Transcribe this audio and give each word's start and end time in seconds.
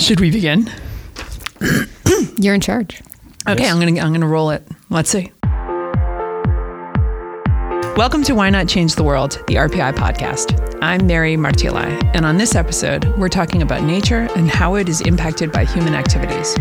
Should 0.00 0.18
we 0.20 0.30
begin? 0.30 0.68
You're 2.38 2.54
in 2.54 2.60
charge. 2.62 3.02
Okay, 3.46 3.62
Yes. 3.62 3.72
I'm 3.72 3.78
gonna 3.78 4.00
I'm 4.00 4.12
gonna 4.12 4.26
roll 4.26 4.50
it. 4.50 4.66
Let's 4.88 5.10
see. 5.10 5.30
Welcome 7.96 8.22
to 8.24 8.34
Why 8.34 8.48
Not 8.48 8.66
Change 8.66 8.94
the 8.94 9.04
World, 9.04 9.32
the 9.46 9.56
RPI 9.56 9.92
podcast. 9.94 10.78
I'm 10.80 11.06
Mary 11.06 11.36
Martialay, 11.36 12.02
and 12.14 12.24
on 12.24 12.38
this 12.38 12.54
episode, 12.54 13.04
we're 13.18 13.28
talking 13.28 13.60
about 13.62 13.82
nature 13.82 14.26
and 14.34 14.48
how 14.50 14.76
it 14.76 14.88
is 14.88 15.02
impacted 15.02 15.52
by 15.52 15.64
human 15.66 15.94
activities. 15.94 16.54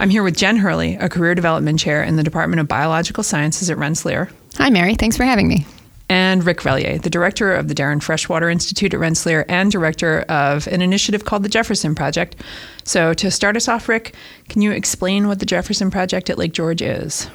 I'm 0.00 0.08
here 0.08 0.22
with 0.22 0.36
Jen 0.36 0.56
Hurley, 0.56 0.94
a 0.96 1.10
career 1.10 1.34
development 1.34 1.78
chair 1.78 2.02
in 2.02 2.16
the 2.16 2.22
Department 2.22 2.60
of 2.60 2.68
Biological 2.68 3.22
Sciences 3.22 3.68
at 3.68 3.76
Rensselaer, 3.76 4.30
Hi, 4.56 4.70
Mary. 4.70 4.94
Thanks 4.94 5.16
for 5.18 5.24
having 5.24 5.46
me. 5.48 5.66
And 6.10 6.44
Rick 6.44 6.58
Relyea, 6.62 7.00
the 7.00 7.08
director 7.08 7.54
of 7.54 7.68
the 7.68 7.74
Darrin 7.74 8.00
Fresh 8.00 8.28
Water 8.28 8.50
Institute 8.50 8.92
at 8.92 8.98
Rensselaer 8.98 9.44
and 9.48 9.70
director 9.70 10.22
of 10.22 10.66
an 10.66 10.82
initiative 10.82 11.24
called 11.24 11.44
the 11.44 11.48
Jefferson 11.48 11.94
Project. 11.94 12.34
So, 12.82 13.14
to 13.14 13.30
start 13.30 13.56
us 13.56 13.68
off, 13.68 13.88
Rick, 13.88 14.16
can 14.48 14.60
you 14.60 14.72
explain 14.72 15.28
what 15.28 15.38
the 15.38 15.46
Jefferson 15.46 15.88
Project 15.88 16.28
at 16.28 16.36
Lake 16.36 16.52
George 16.52 16.82
is? 16.82 17.30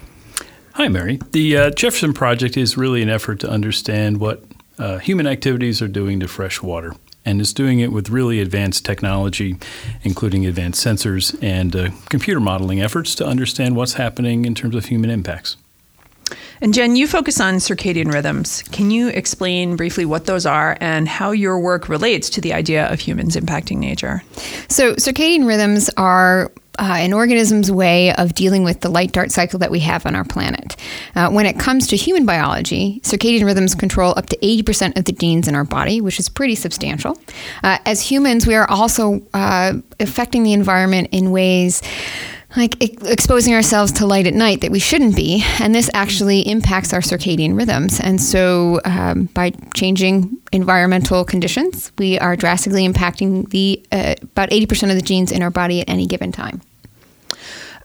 Hi, 0.74 0.90
Mary. 0.90 1.22
The 1.32 1.56
uh, 1.56 1.70
Jefferson 1.70 2.14
Project 2.14 2.58
is 2.58 2.76
really 2.76 3.02
an 3.02 3.08
effort 3.08 3.40
to 3.40 3.50
understand 3.50 4.20
what 4.20 4.44
uh, 4.78 4.98
human 4.98 5.26
activities 5.26 5.82
are 5.82 5.88
doing 5.88 6.20
to 6.20 6.28
fresh 6.28 6.62
water. 6.62 6.94
And 7.24 7.40
it's 7.40 7.54
doing 7.54 7.80
it 7.80 7.94
with 7.94 8.10
really 8.10 8.42
advanced 8.42 8.84
technology, 8.84 9.56
including 10.04 10.46
advanced 10.46 10.86
sensors 10.86 11.42
and 11.42 11.74
uh, 11.78 11.92
computer 12.10 12.42
modeling 12.42 12.82
efforts 12.82 13.16
to 13.16 13.26
understand 13.26 13.78
what's 13.78 13.94
happening 13.94 14.44
in 14.44 14.54
terms 14.54 14.76
of 14.76 14.88
human 14.88 15.10
impacts. 15.10 15.56
And 16.62 16.74
Jen, 16.74 16.96
you 16.96 17.08
focus 17.08 17.40
on 17.40 17.56
circadian 17.56 18.12
rhythms. 18.12 18.64
Can 18.72 18.92
you 18.92 19.10
explain 19.10 19.76
briefly 19.76 20.06
what 20.06 20.26
those 20.26 20.46
are 20.46 20.78
and 20.82 21.08
how 21.08 21.32
your 21.32 21.60
work 21.60 21.90
relates 21.90 22.30
to 22.32 22.42
the 22.42 22.54
idea 22.54 22.92
of 22.92 23.00
humans 23.00 23.36
impacting 23.36 23.78
nature? 23.78 24.24
So, 24.70 24.94
circadian 24.96 25.48
rhythms 25.48 25.90
are 25.98 26.52
uh, 26.80 26.96
an 26.98 27.14
organism's 27.14 27.72
way 27.72 28.14
of 28.16 28.34
dealing 28.34 28.64
with 28.64 28.82
the 28.82 28.90
light 28.90 29.12
dark 29.12 29.32
cycle 29.32 29.60
that 29.60 29.72
we 29.72 29.80
have 29.80 30.06
on 30.06 30.16
our 30.16 30.24
planet. 30.24 30.76
Uh, 31.16 31.30
when 31.30 31.46
it 31.46 31.60
comes 31.60 31.88
to 31.88 31.96
human 31.96 32.26
biology, 32.26 33.00
circadian 33.04 33.46
rhythms 33.46 33.76
control 33.76 34.14
up 34.18 34.28
to 34.28 34.38
80% 34.38 34.98
of 34.98 35.06
the 35.06 35.14
genes 35.14 35.48
in 35.48 35.56
our 35.56 35.64
body, 35.64 36.02
which 36.02 36.20
is 36.20 36.28
pretty 36.30 36.56
substantial. 36.56 37.18
Uh, 37.64 37.78
as 37.86 38.02
humans, 38.02 38.46
we 38.46 38.56
are 38.56 38.70
also 38.70 39.22
uh, 39.34 39.74
affecting 40.00 40.44
the 40.44 40.54
environment 40.54 41.10
in 41.12 41.32
ways 41.32 41.82
like 42.56 42.82
exposing 43.04 43.54
ourselves 43.54 43.92
to 43.94 44.06
light 44.06 44.28
at 44.28 44.34
night 44.34 44.62
that 44.62 44.72
we 44.72 44.80
shouldn't 44.80 45.16
be, 45.16 45.44
and 45.60 45.74
this 45.74 45.90
actually 45.94 46.42
impacts 46.42 46.94
our 46.94 47.02
circadian 47.02 47.58
rhythms. 47.58 48.00
And 48.00 48.22
so, 48.22 48.80
um, 48.86 49.26
by 49.34 49.52
changing 49.74 50.38
environmental 50.52 51.26
conditions, 51.26 51.92
we 51.98 52.18
are 52.20 52.36
drastically 52.36 52.88
impacting 52.88 53.50
the 53.50 53.84
uh, 53.92 54.16
about 54.22 54.52
eighty 54.52 54.66
percent 54.66 54.92
of 54.92 54.98
the 54.98 55.04
genes 55.04 55.32
in 55.32 55.42
our 55.42 55.52
body 55.52 55.82
at 55.82 55.90
any 55.90 56.06
given 56.06 56.32
time. 56.32 56.62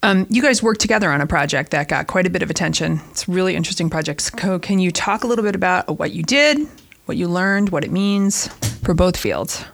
Um, 0.03 0.27
you 0.31 0.41
guys 0.41 0.63
worked 0.63 0.81
together 0.81 1.11
on 1.11 1.21
a 1.21 1.27
project 1.27 1.73
that 1.73 1.89
got 1.89 2.07
quite 2.07 2.27
a 2.27 2.31
bit 2.31 2.43
of 2.43 2.49
attention. 2.49 3.01
It's 3.11 3.29
a 3.29 3.31
really 3.31 3.55
interesting 3.55 3.91
project. 3.91 4.23
So, 4.23 4.59
can 4.59 4.79
you 4.79 4.91
talk 4.91 5.25
a 5.25 5.27
little 5.27 5.45
bit 5.45 5.55
about 5.55 5.99
what 5.99 6.13
you 6.13 6.23
did, 6.23 6.67
what 7.07 7.17
you 7.17 7.29
learned, 7.29 7.71
what 7.71 7.85
it 7.85 7.91
means 7.91 8.49
for 8.83 8.95
both 8.95 9.17
fields? 9.17 9.65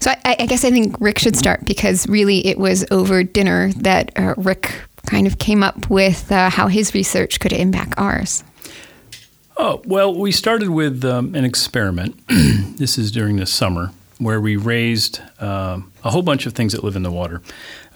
So, 0.00 0.10
I, 0.24 0.36
I 0.38 0.46
guess 0.46 0.64
I 0.64 0.70
think 0.70 0.96
Rick 1.00 1.18
should 1.18 1.36
start 1.36 1.64
because 1.64 2.08
really 2.08 2.46
it 2.46 2.58
was 2.58 2.86
over 2.90 3.22
dinner 3.22 3.72
that 3.74 4.12
uh, 4.16 4.34
Rick 4.36 4.72
kind 5.06 5.26
of 5.26 5.38
came 5.38 5.62
up 5.62 5.90
with 5.90 6.30
uh, 6.32 6.50
how 6.50 6.68
his 6.68 6.94
research 6.94 7.40
could 7.40 7.52
impact 7.52 7.94
ours. 7.96 8.44
Oh, 9.56 9.82
well, 9.84 10.14
we 10.14 10.32
started 10.32 10.70
with 10.70 11.04
um, 11.04 11.34
an 11.34 11.44
experiment. 11.44 12.18
this 12.28 12.96
is 12.96 13.12
during 13.12 13.36
the 13.36 13.44
summer 13.44 13.92
where 14.16 14.40
we 14.40 14.56
raised 14.56 15.20
um, 15.38 15.90
a 16.04 16.10
whole 16.10 16.22
bunch 16.22 16.46
of 16.46 16.52
things 16.54 16.72
that 16.72 16.84
live 16.84 16.94
in 16.94 17.02
the 17.02 17.10
water 17.10 17.42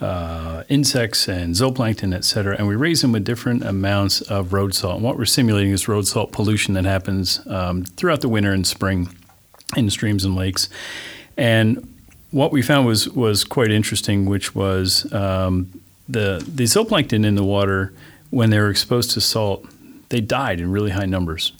uh, 0.01 0.63
insects 0.69 1.27
and 1.27 1.53
zooplankton, 1.53 2.13
et 2.13 2.23
cetera, 2.23 2.55
and 2.57 2.67
we 2.67 2.75
raised 2.75 3.03
them 3.03 3.11
with 3.11 3.23
different 3.23 3.63
amounts 3.63 4.21
of 4.21 4.53
road 4.53 4.73
salt. 4.73 4.95
And 4.95 5.03
what 5.03 5.17
we're 5.17 5.25
simulating 5.25 5.71
is 5.71 5.87
road 5.87 6.07
salt 6.07 6.31
pollution 6.31 6.73
that 6.75 6.85
happens 6.85 7.45
um, 7.47 7.83
throughout 7.83 8.21
the 8.21 8.29
winter 8.29 8.51
and 8.51 8.65
spring 8.65 9.15
in 9.75 9.89
streams 9.89 10.25
and 10.25 10.35
lakes. 10.35 10.67
And 11.37 11.94
what 12.35 12.51
we 12.51 12.61
found 12.61 12.85
was, 12.85 13.07
was 13.11 13.45
quite 13.45 13.71
interesting, 13.71 14.25
which 14.25 14.53
was 14.53 15.09
um, 15.13 15.71
the, 16.09 16.43
the 16.45 16.65
zooplankton 16.65 17.25
in 17.25 17.35
the 17.35 17.45
water, 17.45 17.93
when 18.29 18.49
they 18.49 18.59
were 18.59 18.69
exposed 18.69 19.11
to 19.11 19.21
salt, 19.21 19.65
they 20.09 20.19
died 20.19 20.59
in 20.59 20.69
really 20.69 20.91
high 20.91 21.05
numbers. 21.05 21.53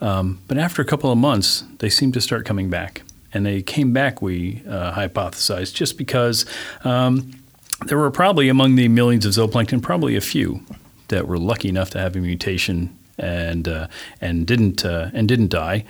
Um, 0.00 0.40
but 0.48 0.56
after 0.56 0.80
a 0.80 0.84
couple 0.86 1.12
of 1.12 1.18
months, 1.18 1.64
they 1.78 1.90
seemed 1.90 2.14
to 2.14 2.22
start 2.22 2.46
coming 2.46 2.70
back. 2.70 3.02
And 3.34 3.44
they 3.44 3.60
came 3.60 3.92
back, 3.92 4.22
we 4.22 4.62
uh, 4.66 4.94
hypothesized, 4.94 5.74
just 5.74 5.98
because 5.98 6.46
um, 6.84 7.32
there 7.84 7.98
were 7.98 8.10
probably 8.10 8.48
among 8.48 8.76
the 8.76 8.88
millions 8.88 9.26
of 9.26 9.34
zooplankton, 9.34 9.82
probably 9.82 10.16
a 10.16 10.22
few 10.22 10.62
that 11.08 11.28
were 11.28 11.38
lucky 11.38 11.68
enough 11.68 11.90
to 11.90 11.98
have 11.98 12.16
a 12.16 12.18
mutation 12.18 12.96
and, 13.18 13.68
uh, 13.68 13.88
and, 14.22 14.46
didn't, 14.46 14.86
uh, 14.86 15.10
and 15.12 15.28
didn't 15.28 15.48
die. 15.48 15.84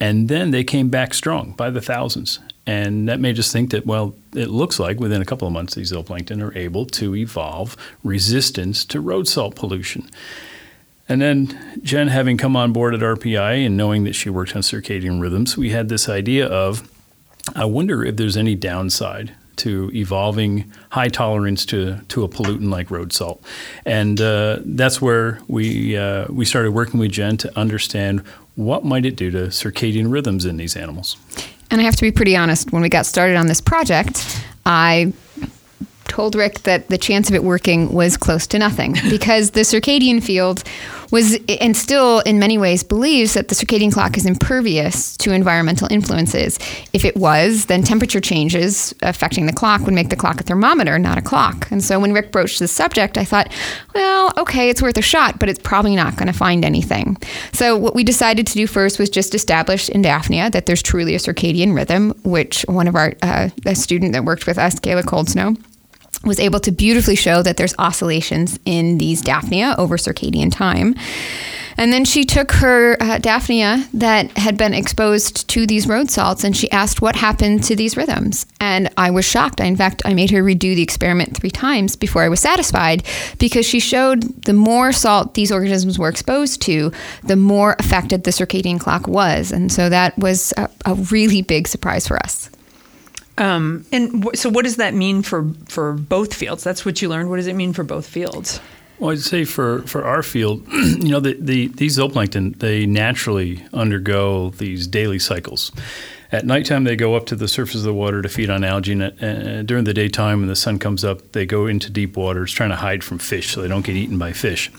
And 0.00 0.30
then 0.30 0.52
they 0.52 0.64
came 0.64 0.88
back 0.88 1.12
strong 1.12 1.52
by 1.52 1.68
the 1.68 1.82
thousands. 1.82 2.40
And 2.66 3.08
that 3.08 3.20
may 3.20 3.32
just 3.32 3.52
think 3.52 3.70
that, 3.70 3.84
well, 3.84 4.14
it 4.34 4.48
looks 4.48 4.78
like 4.78 4.98
within 4.98 5.20
a 5.20 5.24
couple 5.24 5.46
of 5.46 5.52
months, 5.52 5.74
these 5.74 5.92
zooplankton 5.92 6.42
are 6.42 6.56
able 6.56 6.86
to 6.86 7.14
evolve 7.14 7.76
resistance 8.02 8.84
to 8.86 9.00
road 9.00 9.28
salt 9.28 9.54
pollution. 9.54 10.08
And 11.08 11.20
then 11.20 11.78
Jen, 11.82 12.08
having 12.08 12.38
come 12.38 12.56
on 12.56 12.72
board 12.72 12.94
at 12.94 13.00
RPI 13.00 13.66
and 13.66 13.76
knowing 13.76 14.04
that 14.04 14.14
she 14.14 14.30
worked 14.30 14.56
on 14.56 14.62
circadian 14.62 15.20
rhythms, 15.20 15.56
we 15.56 15.70
had 15.70 15.90
this 15.90 16.08
idea 16.08 16.46
of 16.46 16.88
I 17.54 17.66
wonder 17.66 18.02
if 18.02 18.16
there's 18.16 18.38
any 18.38 18.54
downside 18.54 19.34
to 19.56 19.90
evolving 19.94 20.72
high 20.90 21.08
tolerance 21.08 21.64
to, 21.66 22.00
to 22.08 22.24
a 22.24 22.28
pollutant 22.28 22.70
like 22.70 22.90
road 22.90 23.12
salt. 23.12 23.44
And 23.84 24.20
uh, 24.20 24.58
that's 24.64 25.00
where 25.00 25.40
we, 25.46 25.96
uh, 25.96 26.26
we 26.30 26.44
started 26.44 26.72
working 26.72 26.98
with 26.98 27.12
Jen 27.12 27.36
to 27.38 27.58
understand 27.58 28.20
what 28.56 28.84
might 28.84 29.04
it 29.04 29.16
do 29.16 29.30
to 29.30 29.38
circadian 29.48 30.10
rhythms 30.10 30.44
in 30.44 30.56
these 30.56 30.76
animals. 30.76 31.16
And 31.74 31.80
I 31.80 31.86
have 31.86 31.96
to 31.96 32.02
be 32.02 32.12
pretty 32.12 32.36
honest, 32.36 32.70
when 32.70 32.82
we 32.82 32.88
got 32.88 33.04
started 33.04 33.34
on 33.34 33.48
this 33.48 33.60
project, 33.60 34.40
I 34.64 35.12
told 36.14 36.36
Rick 36.36 36.60
that 36.60 36.86
the 36.90 36.96
chance 36.96 37.28
of 37.28 37.34
it 37.34 37.42
working 37.42 37.92
was 37.92 38.16
close 38.16 38.46
to 38.46 38.56
nothing 38.56 38.92
because 39.10 39.50
the 39.50 39.62
circadian 39.62 40.22
field 40.22 40.62
was 41.10 41.36
and 41.60 41.76
still 41.76 42.20
in 42.20 42.38
many 42.38 42.56
ways 42.56 42.84
believes 42.84 43.34
that 43.34 43.48
the 43.48 43.54
circadian 43.56 43.92
clock 43.92 44.16
is 44.16 44.24
impervious 44.24 45.16
to 45.16 45.32
environmental 45.32 45.88
influences. 45.90 46.56
If 46.92 47.04
it 47.04 47.16
was, 47.16 47.66
then 47.66 47.82
temperature 47.82 48.20
changes 48.20 48.94
affecting 49.02 49.46
the 49.46 49.52
clock 49.52 49.80
would 49.82 49.94
make 49.94 50.08
the 50.08 50.16
clock 50.16 50.40
a 50.40 50.44
thermometer, 50.44 51.00
not 51.00 51.18
a 51.18 51.22
clock. 51.22 51.68
And 51.72 51.82
so 51.82 51.98
when 51.98 52.12
Rick 52.12 52.30
broached 52.30 52.60
the 52.60 52.68
subject, 52.68 53.18
I 53.18 53.24
thought, 53.24 53.52
well, 53.92 54.32
okay, 54.38 54.70
it's 54.70 54.82
worth 54.82 54.96
a 54.96 55.02
shot, 55.02 55.40
but 55.40 55.48
it's 55.48 55.60
probably 55.64 55.96
not 55.96 56.14
going 56.14 56.28
to 56.28 56.32
find 56.32 56.64
anything. 56.64 57.16
So 57.52 57.76
what 57.76 57.96
we 57.96 58.04
decided 58.04 58.46
to 58.46 58.54
do 58.54 58.68
first 58.68 59.00
was 59.00 59.10
just 59.10 59.34
establish 59.34 59.88
in 59.88 60.02
Daphnia 60.02 60.48
that 60.50 60.66
there's 60.66 60.82
truly 60.82 61.16
a 61.16 61.18
circadian 61.18 61.74
rhythm, 61.74 62.10
which 62.22 62.62
one 62.68 62.86
of 62.86 62.94
our 62.94 63.14
uh, 63.22 63.48
a 63.66 63.74
student 63.74 64.12
that 64.12 64.24
worked 64.24 64.46
with 64.46 64.58
us, 64.58 64.78
Kayla 64.78 65.02
Coldsnow, 65.02 65.56
was 66.24 66.40
able 66.40 66.60
to 66.60 66.72
beautifully 66.72 67.16
show 67.16 67.42
that 67.42 67.56
there's 67.56 67.74
oscillations 67.78 68.58
in 68.64 68.98
these 68.98 69.20
Daphnia 69.20 69.74
over 69.78 69.96
circadian 69.96 70.50
time. 70.52 70.94
And 71.76 71.92
then 71.92 72.04
she 72.04 72.24
took 72.24 72.52
her 72.52 72.96
uh, 73.02 73.18
Daphnia 73.18 73.84
that 73.94 74.36
had 74.38 74.56
been 74.56 74.74
exposed 74.74 75.48
to 75.48 75.66
these 75.66 75.86
road 75.86 76.10
salts 76.10 76.44
and 76.44 76.56
she 76.56 76.70
asked 76.70 77.02
what 77.02 77.16
happened 77.16 77.64
to 77.64 77.76
these 77.76 77.96
rhythms. 77.96 78.46
And 78.60 78.90
I 78.96 79.10
was 79.10 79.24
shocked. 79.24 79.60
In 79.60 79.76
fact, 79.76 80.02
I 80.04 80.14
made 80.14 80.30
her 80.30 80.42
redo 80.42 80.74
the 80.74 80.82
experiment 80.82 81.36
three 81.36 81.50
times 81.50 81.96
before 81.96 82.22
I 82.22 82.28
was 82.28 82.40
satisfied 82.40 83.04
because 83.38 83.66
she 83.66 83.80
showed 83.80 84.44
the 84.44 84.52
more 84.52 84.92
salt 84.92 85.34
these 85.34 85.50
organisms 85.50 85.98
were 85.98 86.08
exposed 86.08 86.62
to, 86.62 86.92
the 87.24 87.36
more 87.36 87.76
affected 87.78 88.24
the 88.24 88.30
circadian 88.30 88.78
clock 88.78 89.08
was. 89.08 89.50
And 89.50 89.72
so 89.72 89.88
that 89.88 90.16
was 90.18 90.52
a, 90.56 90.70
a 90.84 90.94
really 90.94 91.42
big 91.42 91.66
surprise 91.66 92.06
for 92.06 92.16
us. 92.18 92.50
Um, 93.36 93.84
and 93.90 94.22
w- 94.22 94.36
so, 94.36 94.48
what 94.48 94.64
does 94.64 94.76
that 94.76 94.94
mean 94.94 95.22
for 95.22 95.48
for 95.66 95.92
both 95.92 96.34
fields? 96.34 96.62
That's 96.62 96.84
what 96.84 97.02
you 97.02 97.08
learned. 97.08 97.30
What 97.30 97.36
does 97.36 97.46
it 97.46 97.54
mean 97.54 97.72
for 97.72 97.82
both 97.84 98.06
fields? 98.06 98.60
Well, 98.98 99.10
I'd 99.10 99.20
say 99.20 99.44
for, 99.44 99.82
for 99.82 100.04
our 100.04 100.22
field, 100.22 100.66
you 100.72 101.08
know, 101.10 101.18
the, 101.18 101.36
the, 101.40 101.66
these 101.66 101.98
zooplankton, 101.98 102.60
they 102.60 102.86
naturally 102.86 103.64
undergo 103.72 104.50
these 104.50 104.86
daily 104.86 105.18
cycles. 105.18 105.72
At 106.30 106.46
nighttime, 106.46 106.84
they 106.84 106.96
go 106.96 107.14
up 107.14 107.26
to 107.26 107.36
the 107.36 107.48
surface 107.48 107.76
of 107.76 107.82
the 107.82 107.94
water 107.94 108.22
to 108.22 108.28
feed 108.28 108.50
on 108.50 108.62
algae. 108.62 108.92
And 108.92 109.02
uh, 109.02 109.62
during 109.62 109.84
the 109.84 109.94
daytime, 109.94 110.40
when 110.40 110.48
the 110.48 110.56
sun 110.56 110.78
comes 110.78 111.04
up, 111.04 111.32
they 111.32 111.44
go 111.44 111.66
into 111.66 111.90
deep 111.90 112.16
waters 112.16 112.52
trying 112.52 112.70
to 112.70 112.76
hide 112.76 113.02
from 113.02 113.18
fish 113.18 113.50
so 113.50 113.62
they 113.62 113.68
don't 113.68 113.84
get 113.84 113.96
eaten 113.96 114.16
by 114.16 114.32
fish. 114.32 114.70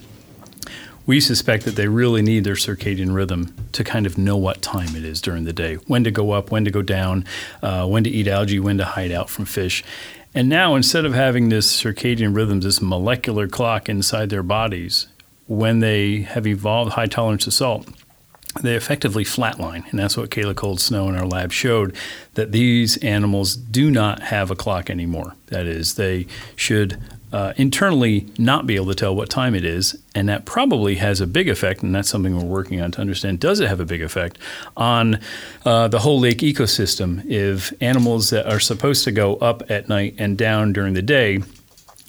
We 1.06 1.20
suspect 1.20 1.66
that 1.66 1.76
they 1.76 1.88
really 1.88 2.22
need 2.22 2.44
their 2.44 2.56
circadian 2.56 3.14
rhythm 3.14 3.56
to 3.74 3.84
kind 3.84 4.06
of 4.06 4.18
know 4.18 4.38
what 4.38 4.62
time 4.62 4.96
it 4.96 5.06
is 5.06 5.22
during 5.22 5.44
the 5.44 5.54
day, 5.54 5.76
when 5.88 6.04
to 6.04 6.12
go 6.12 6.32
up, 6.32 6.52
when 6.52 6.66
to 6.66 6.72
go 6.72 6.82
down, 6.82 7.26
uh, 7.62 7.86
when 7.86 8.04
to 8.06 8.10
eat 8.10 8.28
algae, 8.28 8.60
when 8.60 8.78
to 8.80 8.86
hide 8.86 9.12
out 9.12 9.30
from 9.30 9.46
fish. 9.46 9.84
And 10.34 10.50
now, 10.50 10.76
instead 10.76 11.06
of 11.06 11.14
having 11.14 11.50
this 11.50 11.82
circadian 11.82 12.36
rhythm, 12.36 12.60
this 12.62 12.82
molecular 12.82 13.48
clock 13.48 13.88
inside 13.88 14.30
their 14.30 14.44
bodies, 14.44 15.08
when 15.48 15.80
they 15.80 16.22
have 16.22 16.48
evolved 16.48 16.94
high 16.94 17.06
tolerance 17.06 17.46
to 17.46 17.52
salt, 17.52 17.88
they 18.62 18.76
effectively 18.76 19.24
flatline. 19.24 19.90
And 19.92 20.00
that's 20.00 20.18
what 20.18 20.30
Kayla 20.30 20.56
Coldsnow 20.56 21.08
in 21.10 21.16
our 21.16 21.28
lab 21.28 21.52
showed 21.52 21.96
that 22.34 22.52
these 22.52 22.98
animals 22.98 23.56
do 23.56 23.92
not 23.92 24.24
have 24.24 24.50
a 24.50 24.56
clock 24.56 24.90
anymore. 24.90 25.36
That 25.48 25.68
is, 25.68 25.96
they 25.96 26.26
should 26.56 27.00
uh, 27.36 27.52
internally 27.58 28.26
not 28.38 28.66
be 28.66 28.78
able 28.78 28.86
to 28.86 28.96
tell 28.96 29.14
what 29.14 29.30
time 29.30 29.54
it 29.54 29.66
is. 29.66 30.02
And 30.16 30.30
that 30.30 30.46
probably 30.46 30.96
has 30.96 31.20
a 31.20 31.28
big 31.28 31.50
effect, 31.50 31.84
and 31.84 31.94
that's 31.94 32.08
something 32.08 32.34
we're 32.34 32.46
working 32.46 32.80
on 32.80 32.92
to 32.92 33.02
understand. 33.02 33.42
Does 33.42 33.60
it 33.60 33.68
have 33.68 33.82
a 33.82 33.86
big 33.86 34.02
effect 34.02 34.38
on 34.78 35.20
uh, 35.66 35.90
the 35.90 36.00
whole 36.00 36.18
lake 36.18 36.38
ecosystem 36.38 37.30
if 37.30 37.74
animals 37.82 38.30
that 38.30 38.50
are 38.50 38.62
supposed 38.62 39.04
to 39.04 39.12
go 39.12 39.36
up 39.36 39.70
at 39.70 39.90
night 39.90 40.16
and 40.18 40.38
down 40.38 40.72
during 40.72 40.94
the 40.94 41.02
day 41.02 41.44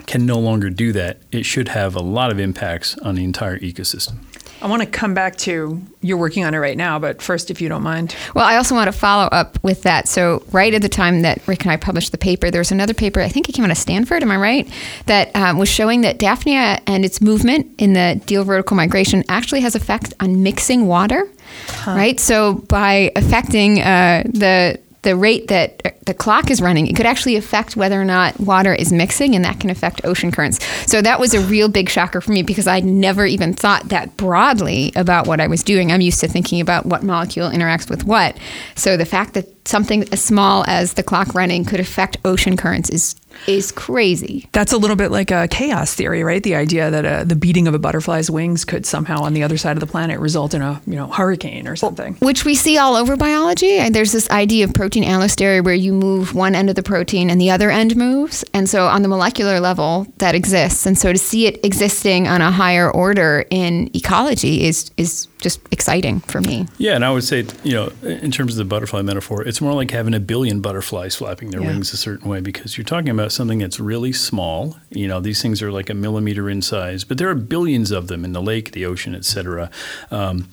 can 0.06 0.26
no 0.26 0.38
longer 0.38 0.70
do 0.70 0.92
that? 0.92 1.18
It 1.32 1.44
should 1.44 1.70
have 1.70 1.96
a 1.96 2.02
lot 2.02 2.30
of 2.30 2.38
impacts 2.38 2.96
on 2.98 3.16
the 3.16 3.24
entire 3.24 3.58
ecosystem. 3.58 4.18
I 4.66 4.68
want 4.68 4.82
to 4.82 4.88
come 4.88 5.14
back 5.14 5.36
to 5.36 5.80
you're 6.00 6.16
working 6.16 6.44
on 6.44 6.52
it 6.52 6.58
right 6.58 6.76
now, 6.76 6.98
but 6.98 7.22
first, 7.22 7.52
if 7.52 7.60
you 7.60 7.68
don't 7.68 7.84
mind. 7.84 8.16
Well, 8.34 8.44
I 8.44 8.56
also 8.56 8.74
want 8.74 8.88
to 8.88 8.98
follow 8.98 9.26
up 9.26 9.62
with 9.62 9.84
that. 9.84 10.08
So, 10.08 10.42
right 10.50 10.74
at 10.74 10.82
the 10.82 10.88
time 10.88 11.22
that 11.22 11.46
Rick 11.46 11.62
and 11.62 11.70
I 11.70 11.76
published 11.76 12.10
the 12.10 12.18
paper, 12.18 12.50
there 12.50 12.60
was 12.60 12.72
another 12.72 12.92
paper, 12.92 13.20
I 13.20 13.28
think 13.28 13.48
it 13.48 13.52
came 13.52 13.64
out 13.64 13.70
of 13.70 13.78
Stanford, 13.78 14.24
am 14.24 14.32
I 14.32 14.36
right? 14.36 14.68
That 15.06 15.30
um, 15.36 15.58
was 15.58 15.68
showing 15.68 16.00
that 16.00 16.18
Daphnia 16.18 16.80
and 16.88 17.04
its 17.04 17.20
movement 17.20 17.74
in 17.78 17.92
the 17.92 18.20
diel 18.26 18.42
vertical 18.42 18.76
migration 18.76 19.22
actually 19.28 19.60
has 19.60 19.76
effect 19.76 20.14
on 20.18 20.42
mixing 20.42 20.88
water. 20.88 21.30
Huh. 21.68 21.92
Right, 21.92 22.18
so 22.18 22.54
by 22.54 23.12
affecting 23.14 23.80
uh, 23.80 24.24
the 24.26 24.80
the 25.06 25.14
rate 25.14 25.46
that 25.46 25.80
uh, 25.84 25.90
the 26.04 26.12
clock 26.12 26.50
is 26.50 26.60
running, 26.60 26.88
it 26.88 26.96
could 26.96 27.06
actually 27.06 27.36
affect 27.36 27.76
whether 27.76 28.00
or 28.00 28.04
not 28.04 28.40
water 28.40 28.74
is 28.74 28.92
mixing, 28.92 29.36
and 29.36 29.44
that 29.44 29.60
can 29.60 29.70
affect 29.70 30.04
ocean 30.04 30.32
currents. 30.32 30.58
So 30.90 31.00
that 31.00 31.20
was 31.20 31.32
a 31.32 31.40
real 31.40 31.68
big 31.68 31.88
shocker 31.88 32.20
for 32.20 32.32
me 32.32 32.42
because 32.42 32.66
I'd 32.66 32.84
never 32.84 33.24
even 33.24 33.54
thought 33.54 33.88
that 33.90 34.16
broadly 34.16 34.90
about 34.96 35.28
what 35.28 35.40
I 35.40 35.46
was 35.46 35.62
doing. 35.62 35.92
I'm 35.92 36.00
used 36.00 36.18
to 36.22 36.28
thinking 36.28 36.60
about 36.60 36.86
what 36.86 37.04
molecule 37.04 37.48
interacts 37.48 37.88
with 37.88 38.02
what. 38.02 38.36
So 38.74 38.96
the 38.96 39.04
fact 39.04 39.34
that 39.34 39.68
something 39.68 40.12
as 40.12 40.20
small 40.24 40.64
as 40.66 40.94
the 40.94 41.04
clock 41.04 41.34
running 41.34 41.64
could 41.64 41.78
affect 41.78 42.16
ocean 42.24 42.56
currents 42.56 42.90
is 42.90 43.14
is 43.46 43.72
crazy. 43.72 44.48
That's 44.52 44.72
a 44.72 44.78
little 44.78 44.96
bit 44.96 45.10
like 45.10 45.30
a 45.30 45.48
chaos 45.48 45.94
theory, 45.94 46.22
right? 46.22 46.42
The 46.42 46.54
idea 46.54 46.90
that 46.90 47.04
uh, 47.04 47.24
the 47.24 47.36
beating 47.36 47.68
of 47.68 47.74
a 47.74 47.78
butterfly's 47.78 48.30
wings 48.30 48.64
could 48.64 48.86
somehow 48.86 49.22
on 49.22 49.34
the 49.34 49.42
other 49.42 49.56
side 49.56 49.76
of 49.76 49.80
the 49.80 49.86
planet 49.86 50.20
result 50.20 50.54
in 50.54 50.62
a 50.62 50.80
you 50.86 50.94
know 50.94 51.06
hurricane 51.08 51.68
or 51.68 51.76
something. 51.76 52.14
Which 52.14 52.44
we 52.44 52.54
see 52.54 52.78
all 52.78 52.96
over 52.96 53.16
biology. 53.16 53.88
There's 53.88 54.12
this 54.12 54.28
idea 54.30 54.64
of 54.64 54.74
protein 54.74 55.04
allostery 55.04 55.64
where 55.64 55.74
you 55.74 55.92
move 55.92 56.34
one 56.34 56.54
end 56.54 56.68
of 56.68 56.76
the 56.76 56.82
protein 56.82 57.30
and 57.30 57.40
the 57.40 57.50
other 57.50 57.70
end 57.70 57.96
moves. 57.96 58.44
And 58.52 58.68
so 58.68 58.86
on 58.86 59.02
the 59.02 59.08
molecular 59.08 59.60
level 59.60 60.06
that 60.18 60.34
exists. 60.34 60.86
And 60.86 60.98
so 60.98 61.12
to 61.12 61.18
see 61.18 61.46
it 61.46 61.64
existing 61.64 62.28
on 62.28 62.40
a 62.40 62.50
higher 62.50 62.90
order 62.90 63.44
in 63.50 63.90
ecology 63.94 64.64
is 64.64 64.90
is 64.96 65.28
just 65.38 65.60
exciting 65.70 66.20
for 66.20 66.40
me. 66.40 66.66
Yeah, 66.78 66.94
and 66.94 67.04
I 67.04 67.12
would 67.12 67.24
say, 67.24 67.46
you 67.62 67.72
know, 67.72 67.92
in 68.02 68.30
terms 68.30 68.52
of 68.52 68.58
the 68.58 68.64
butterfly 68.64 69.02
metaphor, 69.02 69.42
it's 69.42 69.60
more 69.60 69.74
like 69.74 69.90
having 69.90 70.14
a 70.14 70.20
billion 70.20 70.60
butterflies 70.60 71.14
flapping 71.14 71.50
their 71.50 71.60
yeah. 71.60 71.68
wings 71.68 71.92
a 71.92 71.96
certain 71.96 72.28
way 72.28 72.40
because 72.40 72.78
you're 72.78 72.84
talking 72.84 73.10
about 73.10 73.32
something 73.32 73.58
that's 73.58 73.78
really 73.78 74.12
small. 74.12 74.76
You 74.90 75.08
know, 75.08 75.20
these 75.20 75.42
things 75.42 75.62
are 75.62 75.70
like 75.70 75.90
a 75.90 75.94
millimeter 75.94 76.48
in 76.48 76.62
size, 76.62 77.04
but 77.04 77.18
there 77.18 77.28
are 77.28 77.34
billions 77.34 77.90
of 77.90 78.08
them 78.08 78.24
in 78.24 78.32
the 78.32 78.42
lake, 78.42 78.72
the 78.72 78.86
ocean, 78.86 79.14
etc. 79.14 79.70
Um, 80.10 80.48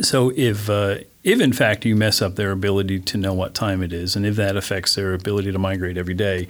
so 0.00 0.32
if 0.34 0.68
uh, 0.70 0.98
if 1.22 1.40
in 1.40 1.52
fact 1.52 1.84
you 1.84 1.94
mess 1.94 2.20
up 2.22 2.36
their 2.36 2.50
ability 2.50 3.00
to 3.00 3.18
know 3.18 3.34
what 3.34 3.54
time 3.54 3.82
it 3.82 3.92
is, 3.92 4.16
and 4.16 4.24
if 4.26 4.36
that 4.36 4.56
affects 4.56 4.94
their 4.94 5.14
ability 5.14 5.52
to 5.52 5.58
migrate 5.58 5.96
every 5.96 6.14
day, 6.14 6.48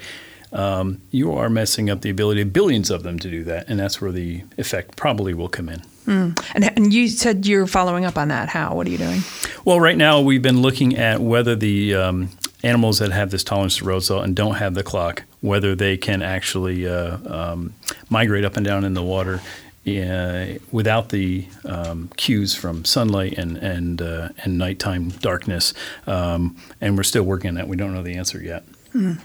um, 0.53 1.03
you 1.11 1.33
are 1.33 1.51
messing 1.51 1.91
up 1.91 2.01
the 2.01 2.11
ability 2.11 2.41
of 2.41 2.53
billions 2.53 2.91
of 2.91 3.03
them 3.03 3.19
to 3.19 3.31
do 3.31 3.45
that, 3.45 3.69
and 3.69 3.79
that's 3.79 4.01
where 4.01 4.13
the 4.13 4.45
effect 4.57 4.97
probably 4.97 5.35
will 5.35 5.49
come 5.49 5.69
in. 5.69 5.83
Mm. 6.07 6.39
And, 6.55 6.65
and, 6.65 6.93
you 6.93 7.09
said 7.09 7.47
you're 7.47 7.67
following 7.67 8.05
up 8.05 8.19
on 8.19 8.29
that. 8.29 8.49
How? 8.49 8.75
What 8.75 8.87
are 8.87 8.91
you 8.91 8.99
doing? 8.99 9.21
Well, 9.65 9.81
right 9.81 9.97
now 9.97 10.21
we've 10.21 10.43
been 10.43 10.61
looking 10.61 10.97
at 10.97 11.21
whether 11.21 11.57
the 11.57 11.95
um, 11.95 12.29
animals 12.63 12.99
that 12.99 13.11
have 13.13 13.31
this 13.31 13.43
tolerance 13.43 13.79
to 13.79 13.85
road 13.85 14.01
salt 14.01 14.25
and 14.25 14.37
don't 14.37 14.57
have 14.57 14.75
the 14.75 14.83
clock, 14.83 15.23
whether 15.41 15.75
they 15.75 15.97
can 15.97 16.23
actually 16.23 16.87
uh, 16.87 17.19
um, 17.27 17.73
migrate 18.11 18.45
up 18.45 18.57
and 18.57 18.67
down 18.67 18.85
in 18.85 18.93
the 18.93 19.03
water 19.03 19.41
uh, 19.87 20.47
without 20.73 21.11
the 21.11 21.47
um, 21.65 22.11
cues 22.17 22.55
from 22.55 22.85
sunlight 22.85 23.35
and 23.39 23.57
and 23.59 24.01
uh, 24.01 24.31
and 24.39 24.59
nighttime 24.59 25.11
darkness. 25.11 25.75
Um, 26.07 26.57
and 26.81 26.97
we're 26.97 27.03
still 27.03 27.25
working 27.25 27.49
on 27.49 27.55
that. 27.55 27.69
We 27.69 27.77
don't 27.77 27.95
know 27.95 28.03
the 28.03 28.17
answer 28.17 28.43
yet. 28.43 28.65
Mm. 28.95 29.19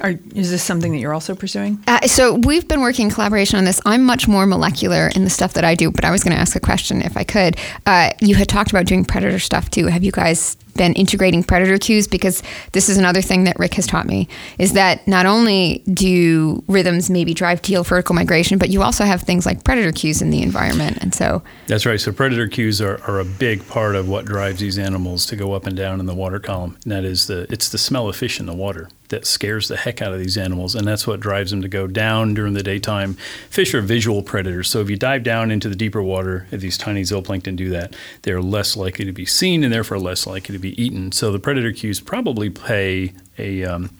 Are, 0.00 0.14
is 0.34 0.50
this 0.50 0.62
something 0.62 0.92
that 0.92 0.98
you're 0.98 1.14
also 1.14 1.34
pursuing? 1.34 1.82
Uh, 1.86 2.00
so 2.02 2.34
we've 2.34 2.68
been 2.68 2.80
working 2.80 3.06
in 3.06 3.12
collaboration 3.12 3.58
on 3.58 3.64
this. 3.64 3.80
I'm 3.86 4.04
much 4.04 4.28
more 4.28 4.46
molecular 4.46 5.10
in 5.14 5.24
the 5.24 5.30
stuff 5.30 5.54
that 5.54 5.64
I 5.64 5.74
do, 5.74 5.90
but 5.90 6.04
I 6.04 6.10
was 6.10 6.22
going 6.22 6.34
to 6.34 6.40
ask 6.40 6.54
a 6.54 6.60
question 6.60 7.00
if 7.00 7.16
I 7.16 7.24
could. 7.24 7.56
Uh, 7.86 8.10
you 8.20 8.34
had 8.34 8.48
talked 8.48 8.70
about 8.70 8.86
doing 8.86 9.04
predator 9.04 9.38
stuff 9.38 9.70
too. 9.70 9.86
Have 9.86 10.04
you 10.04 10.12
guys 10.12 10.56
been 10.76 10.92
integrating 10.92 11.42
predator 11.42 11.78
cues 11.78 12.06
because 12.06 12.42
this 12.72 12.88
is 12.88 12.98
another 12.98 13.22
thing 13.22 13.44
that 13.44 13.58
Rick 13.58 13.74
has 13.74 13.86
taught 13.86 14.06
me 14.06 14.28
is 14.58 14.74
that 14.74 15.06
not 15.08 15.26
only 15.26 15.82
do 15.92 16.62
rhythms 16.68 17.08
maybe 17.10 17.34
drive 17.34 17.62
diel 17.62 17.82
vertical 17.82 18.14
migration, 18.14 18.58
but 18.58 18.68
you 18.68 18.82
also 18.82 19.04
have 19.04 19.22
things 19.22 19.46
like 19.46 19.64
predator 19.64 19.92
cues 19.92 20.20
in 20.20 20.30
the 20.30 20.42
environment. 20.42 20.98
And 21.00 21.14
so 21.14 21.42
that's 21.66 21.86
right. 21.86 22.00
So 22.00 22.12
predator 22.12 22.46
cues 22.48 22.80
are, 22.80 23.00
are 23.08 23.20
a 23.20 23.24
big 23.24 23.66
part 23.68 23.96
of 23.96 24.08
what 24.08 24.26
drives 24.26 24.60
these 24.60 24.78
animals 24.78 25.26
to 25.26 25.36
go 25.36 25.54
up 25.54 25.66
and 25.66 25.76
down 25.76 26.00
in 26.00 26.06
the 26.06 26.14
water 26.14 26.38
column. 26.38 26.76
And 26.84 26.92
that 26.92 27.04
is 27.04 27.26
the 27.26 27.46
it's 27.50 27.70
the 27.70 27.78
smell 27.78 28.08
of 28.08 28.16
fish 28.16 28.38
in 28.38 28.46
the 28.46 28.54
water 28.54 28.88
that 29.08 29.26
scares 29.26 29.68
the 29.68 29.76
heck 29.76 30.02
out 30.02 30.12
of 30.12 30.18
these 30.18 30.36
animals, 30.36 30.74
and 30.74 30.86
that's 30.86 31.06
what 31.06 31.20
drives 31.20 31.50
them 31.50 31.62
to 31.62 31.68
go 31.68 31.86
down 31.86 32.34
during 32.34 32.54
the 32.54 32.62
daytime. 32.62 33.14
Fish 33.50 33.74
are 33.74 33.80
visual 33.80 34.22
predators, 34.22 34.68
so 34.68 34.80
if 34.80 34.90
you 34.90 34.96
dive 34.96 35.22
down 35.22 35.50
into 35.50 35.68
the 35.68 35.76
deeper 35.76 36.02
water, 36.02 36.46
if 36.50 36.60
these 36.60 36.78
tiny 36.78 37.02
zooplankton 37.02 37.56
do 37.56 37.68
that, 37.70 37.94
they're 38.22 38.42
less 38.42 38.76
likely 38.76 39.04
to 39.04 39.12
be 39.12 39.26
seen 39.26 39.64
and 39.64 39.72
therefore 39.72 39.98
less 39.98 40.26
likely 40.26 40.52
to 40.52 40.58
be 40.58 40.80
eaten. 40.82 41.12
So 41.12 41.32
the 41.32 41.38
predator 41.38 41.72
cues 41.72 42.00
probably 42.00 42.50
play 42.50 43.12
a 43.38 43.64
um, 43.64 43.90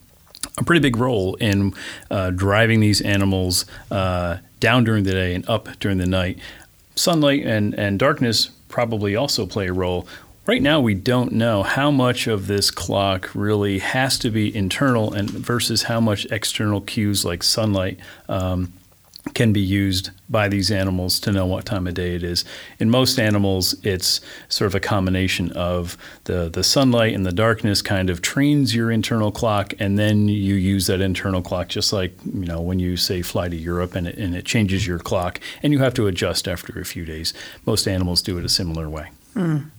a 0.59 0.65
pretty 0.65 0.81
big 0.81 0.97
role 0.97 1.35
in 1.35 1.75
uh, 2.11 2.31
driving 2.31 2.81
these 2.81 3.01
animals 3.01 3.67
uh, 3.91 4.39
down 4.61 4.85
during 4.85 5.05
the 5.05 5.13
day 5.13 5.35
and 5.35 5.49
up 5.49 5.69
during 5.81 5.99
the 5.99 6.07
night. 6.07 6.39
Sunlight 6.95 7.45
and, 7.45 7.75
and 7.75 7.99
darkness 7.99 8.51
probably 8.69 9.15
also 9.15 9.47
play 9.47 9.69
a 9.69 9.73
role. 9.73 10.07
Right 10.47 10.63
now, 10.63 10.81
we 10.81 10.95
don't 10.95 11.33
know 11.33 11.65
how 11.65 11.91
much 11.91 12.29
of 12.29 12.47
this 12.47 12.71
clock 12.71 13.35
really 13.35 13.81
has 13.81 14.17
to 14.21 14.31
be 14.31 14.55
internal 14.55 15.13
and 15.13 15.29
versus 15.29 15.83
how 15.85 15.99
much 15.99 16.25
external 16.27 16.81
cues 16.81 17.25
like 17.25 17.43
sunlight 17.43 17.99
um, 18.29 18.73
can 19.35 19.53
be 19.53 19.61
used 19.61 20.11
by 20.29 20.47
these 20.47 20.71
animals 20.71 21.19
to 21.19 21.33
know 21.33 21.47
what 21.47 21.65
time 21.65 21.89
of 21.89 21.95
day 21.95 22.15
it 22.15 22.23
is. 22.23 22.45
In 22.79 22.91
most 22.91 23.19
animals, 23.19 23.75
it's 23.85 24.21
sort 24.49 24.67
of 24.67 24.77
a 24.77 24.81
combination 24.81 25.51
of 25.51 25.97
the, 26.25 26.49
the 26.49 26.63
sunlight 26.63 27.13
and 27.13 27.27
the 27.27 27.33
darkness 27.33 27.83
kind 27.83 28.09
of 28.09 28.23
trains 28.23 28.73
your 28.73 28.93
internal 28.93 29.33
clock, 29.33 29.75
and 29.81 29.99
then 29.99 30.29
you 30.29 30.55
use 30.55 30.87
that 30.87 31.01
internal 31.01 31.43
clock 31.43 31.67
just 31.67 31.93
like 31.93 32.13
you 32.25 32.47
know 32.47 32.61
when 32.61 32.79
you 32.79 32.97
say 32.97 33.21
fly 33.21 33.49
to 33.49 33.57
Europe 33.57 33.97
and 33.97 34.07
it, 34.07 34.17
and 34.17 34.37
it 34.37 34.45
changes 34.45 34.87
your 34.87 35.01
clock, 35.01 35.41
and 35.65 35.73
you 35.73 35.81
have 35.81 35.95
to 35.95 36.07
adjust 36.07 36.47
after 36.47 36.79
a 36.79 36.85
few 36.85 37.05
days. 37.05 37.35
Most 37.65 37.89
animals 37.89 38.23
do 38.23 38.39
it 38.39 38.45
a 38.45 38.49
similar 38.49 38.89
way. 38.89 39.11
Mm. 39.35 39.73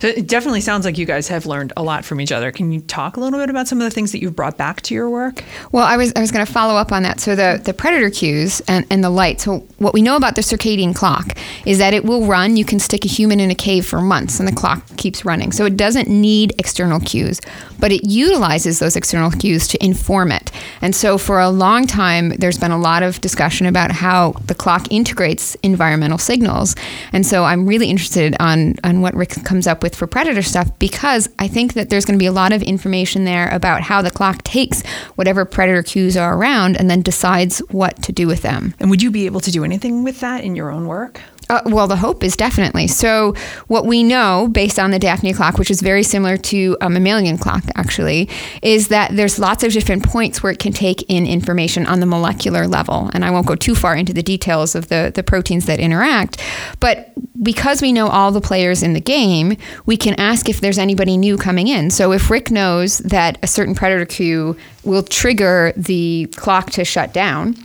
So 0.00 0.08
it 0.08 0.26
definitely 0.26 0.60
sounds 0.60 0.84
like 0.84 0.98
you 0.98 1.06
guys 1.06 1.28
have 1.28 1.46
learned 1.46 1.72
a 1.76 1.82
lot 1.82 2.04
from 2.04 2.20
each 2.20 2.32
other. 2.32 2.52
Can 2.52 2.72
you 2.72 2.80
talk 2.80 3.16
a 3.16 3.20
little 3.20 3.38
bit 3.38 3.50
about 3.50 3.68
some 3.68 3.78
of 3.78 3.84
the 3.84 3.90
things 3.90 4.12
that 4.12 4.20
you've 4.20 4.36
brought 4.36 4.56
back 4.56 4.80
to 4.82 4.94
your 4.94 5.10
work? 5.10 5.44
Well, 5.72 5.84
I 5.84 5.96
was 5.96 6.12
I 6.16 6.20
was 6.20 6.30
going 6.30 6.44
to 6.44 6.52
follow 6.52 6.74
up 6.74 6.92
on 6.92 7.02
that. 7.02 7.20
So 7.20 7.36
the 7.36 7.60
the 7.62 7.74
predator 7.74 8.10
cues 8.10 8.60
and, 8.68 8.86
and 8.90 9.02
the 9.02 9.10
light. 9.10 9.40
So 9.40 9.66
what 9.78 9.94
we 9.94 10.02
know 10.02 10.16
about 10.16 10.34
the 10.34 10.42
circadian 10.42 10.94
clock 10.94 11.36
is 11.66 11.78
that 11.78 11.94
it 11.94 12.04
will 12.04 12.26
run. 12.26 12.56
You 12.56 12.64
can 12.64 12.78
stick 12.78 13.04
a 13.04 13.08
human 13.08 13.40
in 13.40 13.50
a 13.50 13.54
cave 13.54 13.86
for 13.86 14.00
months 14.00 14.38
and 14.38 14.48
the 14.48 14.54
clock 14.54 14.84
keeps 14.96 15.24
running. 15.24 15.52
So 15.52 15.64
it 15.64 15.76
doesn't 15.76 16.08
need 16.08 16.52
external 16.58 17.00
cues, 17.00 17.40
but 17.78 17.92
it 17.92 18.04
utilizes 18.04 18.78
those 18.78 18.96
external 18.96 19.30
cues 19.30 19.68
to 19.68 19.84
inform 19.84 20.32
it. 20.32 20.50
And 20.82 20.94
so 20.94 21.18
for 21.18 21.40
a 21.40 21.50
long 21.50 21.86
time, 21.86 22.30
there's 22.30 22.58
been 22.58 22.70
a 22.70 22.78
lot 22.78 23.02
of 23.02 23.20
discussion 23.20 23.66
about 23.66 23.90
how 23.90 24.32
the 24.46 24.54
clock 24.54 24.86
integrates 24.90 25.54
environmental 25.62 26.18
signals. 26.18 26.74
And 27.12 27.26
so 27.26 27.44
I'm 27.44 27.66
really 27.66 27.88
interested 27.88 28.36
on 28.40 28.74
on 28.84 29.00
what 29.00 29.14
Rick 29.14 29.44
comes 29.44 29.59
comes 29.60 29.66
up 29.66 29.82
with 29.82 29.94
for 29.94 30.06
predator 30.06 30.40
stuff 30.40 30.70
because 30.78 31.28
I 31.38 31.46
think 31.46 31.74
that 31.74 31.90
there's 31.90 32.06
going 32.06 32.18
to 32.18 32.22
be 32.22 32.24
a 32.24 32.32
lot 32.32 32.50
of 32.50 32.62
information 32.62 33.24
there 33.24 33.50
about 33.50 33.82
how 33.82 34.00
the 34.00 34.10
clock 34.10 34.42
takes 34.42 34.82
whatever 35.16 35.44
predator 35.44 35.82
cues 35.82 36.16
are 36.16 36.34
around 36.34 36.78
and 36.78 36.88
then 36.88 37.02
decides 37.02 37.58
what 37.70 38.02
to 38.04 38.10
do 38.10 38.26
with 38.26 38.40
them. 38.40 38.74
And 38.80 38.88
would 38.88 39.02
you 39.02 39.10
be 39.10 39.26
able 39.26 39.40
to 39.40 39.50
do 39.50 39.62
anything 39.62 40.02
with 40.02 40.20
that 40.20 40.44
in 40.44 40.56
your 40.56 40.70
own 40.70 40.86
work? 40.86 41.20
Uh, 41.50 41.60
well, 41.66 41.88
the 41.88 41.96
hope 41.96 42.22
is 42.22 42.36
definitely. 42.36 42.86
So, 42.86 43.34
what 43.66 43.84
we 43.84 44.04
know 44.04 44.48
based 44.52 44.78
on 44.78 44.92
the 44.92 45.00
Daphnia 45.00 45.34
clock, 45.34 45.58
which 45.58 45.68
is 45.68 45.80
very 45.80 46.04
similar 46.04 46.36
to 46.36 46.76
a 46.80 46.88
mammalian 46.88 47.38
clock, 47.38 47.64
actually, 47.74 48.28
is 48.62 48.86
that 48.88 49.16
there's 49.16 49.36
lots 49.36 49.64
of 49.64 49.72
different 49.72 50.04
points 50.04 50.44
where 50.44 50.52
it 50.52 50.60
can 50.60 50.72
take 50.72 51.02
in 51.10 51.26
information 51.26 51.86
on 51.86 51.98
the 51.98 52.06
molecular 52.06 52.68
level. 52.68 53.10
And 53.12 53.24
I 53.24 53.32
won't 53.32 53.46
go 53.46 53.56
too 53.56 53.74
far 53.74 53.96
into 53.96 54.12
the 54.12 54.22
details 54.22 54.76
of 54.76 54.90
the, 54.90 55.10
the 55.12 55.24
proteins 55.24 55.66
that 55.66 55.80
interact. 55.80 56.40
But 56.78 57.12
because 57.42 57.82
we 57.82 57.92
know 57.92 58.06
all 58.06 58.30
the 58.30 58.40
players 58.40 58.80
in 58.80 58.92
the 58.92 59.00
game, 59.00 59.56
we 59.86 59.96
can 59.96 60.14
ask 60.20 60.48
if 60.48 60.60
there's 60.60 60.78
anybody 60.78 61.16
new 61.16 61.36
coming 61.36 61.66
in. 61.66 61.90
So, 61.90 62.12
if 62.12 62.30
Rick 62.30 62.52
knows 62.52 62.98
that 62.98 63.38
a 63.42 63.48
certain 63.48 63.74
predator 63.74 64.06
cue 64.06 64.56
will 64.84 65.02
trigger 65.02 65.72
the 65.76 66.28
clock 66.36 66.70
to 66.72 66.84
shut 66.84 67.12
down, 67.12 67.56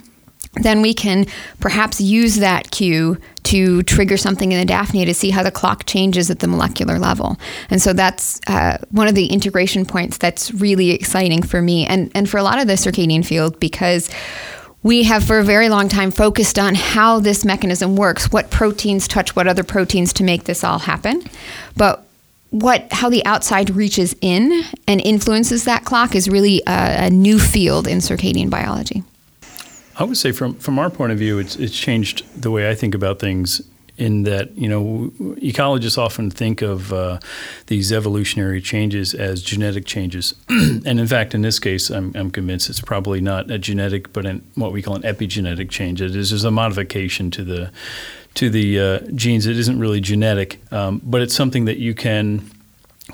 then 0.61 0.81
we 0.81 0.93
can 0.93 1.25
perhaps 1.59 1.99
use 1.99 2.37
that 2.37 2.71
cue 2.71 3.17
to 3.43 3.83
trigger 3.83 4.17
something 4.17 4.51
in 4.51 4.59
the 4.59 4.65
Daphnia 4.65 5.05
to 5.05 5.13
see 5.13 5.29
how 5.29 5.43
the 5.43 5.51
clock 5.51 5.85
changes 5.85 6.31
at 6.31 6.39
the 6.39 6.47
molecular 6.47 6.97
level. 6.97 7.37
And 7.69 7.81
so 7.81 7.93
that's 7.93 8.39
uh, 8.47 8.77
one 8.89 9.07
of 9.07 9.15
the 9.15 9.27
integration 9.27 9.85
points 9.85 10.17
that's 10.17 10.51
really 10.53 10.91
exciting 10.91 11.43
for 11.43 11.61
me 11.61 11.85
and, 11.85 12.11
and 12.15 12.29
for 12.29 12.37
a 12.37 12.43
lot 12.43 12.59
of 12.59 12.67
the 12.67 12.73
circadian 12.73 13.25
field 13.25 13.59
because 13.59 14.09
we 14.81 15.03
have 15.03 15.23
for 15.23 15.39
a 15.39 15.43
very 15.43 15.67
long 15.67 15.89
time 15.89 16.11
focused 16.11 16.59
on 16.59 16.75
how 16.75 17.19
this 17.19 17.43
mechanism 17.43 17.95
works, 17.95 18.31
what 18.31 18.51
proteins 18.51 19.07
touch 19.07 19.35
what 19.35 19.47
other 19.47 19.63
proteins 19.63 20.13
to 20.13 20.23
make 20.23 20.43
this 20.43 20.63
all 20.63 20.79
happen. 20.79 21.23
But 21.75 22.05
what 22.51 22.87
how 22.93 23.09
the 23.09 23.25
outside 23.25 23.69
reaches 23.71 24.15
in 24.21 24.63
and 24.87 25.01
influences 25.01 25.65
that 25.65 25.85
clock 25.85 26.15
is 26.15 26.29
really 26.29 26.61
a, 26.67 27.07
a 27.07 27.09
new 27.09 27.39
field 27.39 27.87
in 27.87 27.97
circadian 27.97 28.49
biology. 28.49 29.03
I 29.97 30.03
would 30.03 30.17
say 30.17 30.31
from 30.31 30.55
from 30.55 30.79
our 30.79 30.89
point 30.89 31.11
of 31.11 31.19
view, 31.19 31.39
it's 31.39 31.55
it's 31.55 31.77
changed 31.77 32.23
the 32.39 32.51
way 32.51 32.69
I 32.69 32.75
think 32.75 32.95
about 32.95 33.19
things. 33.19 33.61
In 33.97 34.23
that, 34.23 34.57
you 34.57 34.67
know, 34.67 35.13
ecologists 35.37 35.97
often 35.97 36.29
think 36.29 36.61
of 36.61 36.91
uh, 36.91 37.17
these 37.67 37.93
evolutionary 37.93 38.59
changes 38.59 39.13
as 39.13 39.41
genetic 39.41 39.85
changes, 39.85 40.33
and 40.49 40.99
in 40.99 41.07
fact, 41.07 41.33
in 41.33 41.43
this 41.43 41.59
case, 41.59 41.89
I'm, 41.89 42.11
I'm 42.13 42.29
convinced 42.29 42.69
it's 42.69 42.81
probably 42.81 43.21
not 43.21 43.49
a 43.49 43.57
genetic, 43.57 44.11
but 44.11 44.25
an, 44.25 44.45
what 44.55 44.73
we 44.73 44.81
call 44.81 44.97
an 44.97 45.03
epigenetic 45.03 45.69
change. 45.69 46.01
It 46.01 46.13
is 46.13 46.43
a 46.43 46.51
modification 46.51 47.31
to 47.31 47.45
the 47.45 47.71
to 48.33 48.49
the 48.49 48.79
uh, 48.81 48.99
genes. 49.15 49.45
It 49.45 49.57
isn't 49.57 49.79
really 49.79 50.01
genetic, 50.01 50.59
um, 50.73 50.99
but 51.01 51.21
it's 51.21 51.33
something 51.33 51.63
that 51.63 51.77
you 51.77 51.93
can 51.93 52.51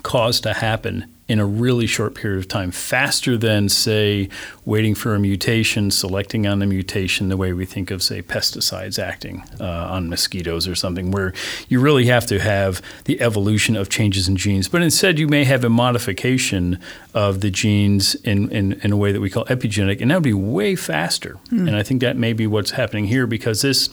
cause 0.01 0.41
to 0.41 0.53
happen 0.53 1.05
in 1.31 1.39
a 1.39 1.45
really 1.45 1.87
short 1.87 2.13
period 2.13 2.37
of 2.37 2.47
time, 2.49 2.71
faster 2.71 3.37
than, 3.37 3.69
say, 3.69 4.27
waiting 4.65 4.93
for 4.93 5.15
a 5.15 5.19
mutation, 5.19 5.89
selecting 5.89 6.45
on 6.45 6.59
the 6.59 6.65
mutation, 6.65 7.29
the 7.29 7.37
way 7.37 7.53
we 7.53 7.65
think 7.65 7.89
of, 7.89 8.03
say, 8.03 8.21
pesticides 8.21 9.01
acting 9.01 9.41
uh, 9.57 9.63
on 9.65 10.09
mosquitoes 10.09 10.67
or 10.67 10.75
something, 10.75 11.09
where 11.09 11.33
you 11.69 11.79
really 11.79 12.05
have 12.05 12.25
to 12.25 12.37
have 12.37 12.81
the 13.05 13.21
evolution 13.21 13.77
of 13.77 13.87
changes 13.87 14.27
in 14.27 14.35
genes. 14.35 14.67
But 14.67 14.81
instead, 14.81 15.19
you 15.19 15.29
may 15.29 15.45
have 15.45 15.63
a 15.63 15.69
modification 15.69 16.77
of 17.13 17.39
the 17.39 17.49
genes 17.49 18.15
in, 18.15 18.51
in, 18.51 18.73
in 18.83 18.91
a 18.91 18.97
way 18.97 19.13
that 19.13 19.21
we 19.21 19.29
call 19.29 19.45
epigenetic, 19.45 20.01
and 20.01 20.11
that 20.11 20.15
would 20.15 20.23
be 20.23 20.33
way 20.33 20.75
faster. 20.75 21.37
Mm. 21.47 21.69
And 21.69 21.77
I 21.77 21.83
think 21.83 22.01
that 22.01 22.17
may 22.17 22.33
be 22.33 22.45
what's 22.45 22.71
happening 22.71 23.05
here 23.05 23.25
because 23.25 23.61
this 23.61 23.87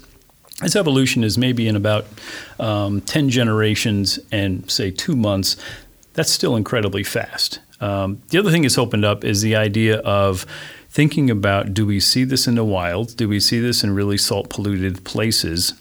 this 0.61 0.75
evolution 0.75 1.23
is 1.23 1.39
maybe 1.39 1.69
in 1.69 1.77
about 1.77 2.05
um, 2.59 3.01
10 3.03 3.31
generations 3.31 4.19
and 4.33 4.69
say 4.69 4.91
two 4.91 5.15
months 5.15 5.57
that's 6.19 6.33
still 6.33 6.57
incredibly 6.57 7.05
fast. 7.05 7.61
Um, 7.81 8.21
the 8.31 8.39
other 8.39 8.51
thing 8.51 8.65
it's 8.65 8.77
opened 8.77 9.05
up 9.05 9.25
is 9.25 9.41
the 9.41 9.55
idea 9.55 9.99
of 9.99 10.45
thinking 10.89 11.31
about 11.31 11.73
do 11.73 11.87
we 11.87 12.01
see 12.01 12.25
this 12.25 12.49
in 12.49 12.57
the 12.57 12.65
wild? 12.65 13.17
Do 13.17 13.29
we 13.29 13.39
see 13.39 13.61
this 13.61 13.85
in 13.85 13.95
really 13.95 14.19
salt 14.19 14.51
polluted 14.51 15.05
places? 15.05 15.75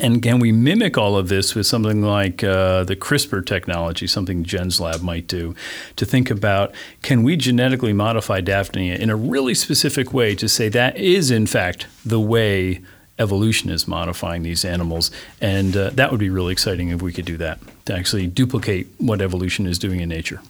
And 0.00 0.22
can 0.22 0.38
we 0.38 0.52
mimic 0.52 0.96
all 0.96 1.18
of 1.18 1.28
this 1.28 1.54
with 1.54 1.66
something 1.66 2.00
like 2.00 2.42
uh, 2.42 2.84
the 2.84 2.96
CRISPR 2.96 3.44
technology, 3.44 4.06
something 4.06 4.42
Jen's 4.42 4.80
lab 4.80 5.02
might 5.02 5.26
do, 5.26 5.54
to 5.96 6.06
think 6.06 6.30
about 6.30 6.74
can 7.02 7.22
we 7.22 7.36
genetically 7.36 7.92
modify 7.92 8.40
Daphnia 8.40 8.96
in 8.96 9.10
a 9.10 9.16
really 9.16 9.54
specific 9.54 10.14
way 10.14 10.34
to 10.34 10.48
say 10.48 10.70
that 10.70 10.96
is, 10.96 11.30
in 11.30 11.46
fact, 11.46 11.86
the 12.06 12.20
way 12.20 12.80
evolution 13.18 13.70
is 13.70 13.88
modifying 13.88 14.42
these 14.42 14.64
animals. 14.64 15.10
And 15.40 15.76
uh, 15.76 15.90
that 15.90 16.10
would 16.10 16.20
be 16.20 16.30
really 16.30 16.52
exciting 16.52 16.88
if 16.88 17.02
we 17.02 17.12
could 17.12 17.24
do 17.24 17.36
that, 17.38 17.58
to 17.86 17.94
actually 17.94 18.26
duplicate 18.26 18.88
what 18.98 19.20
evolution 19.20 19.66
is 19.66 19.78
doing 19.78 20.00
in 20.00 20.08
nature. 20.08 20.40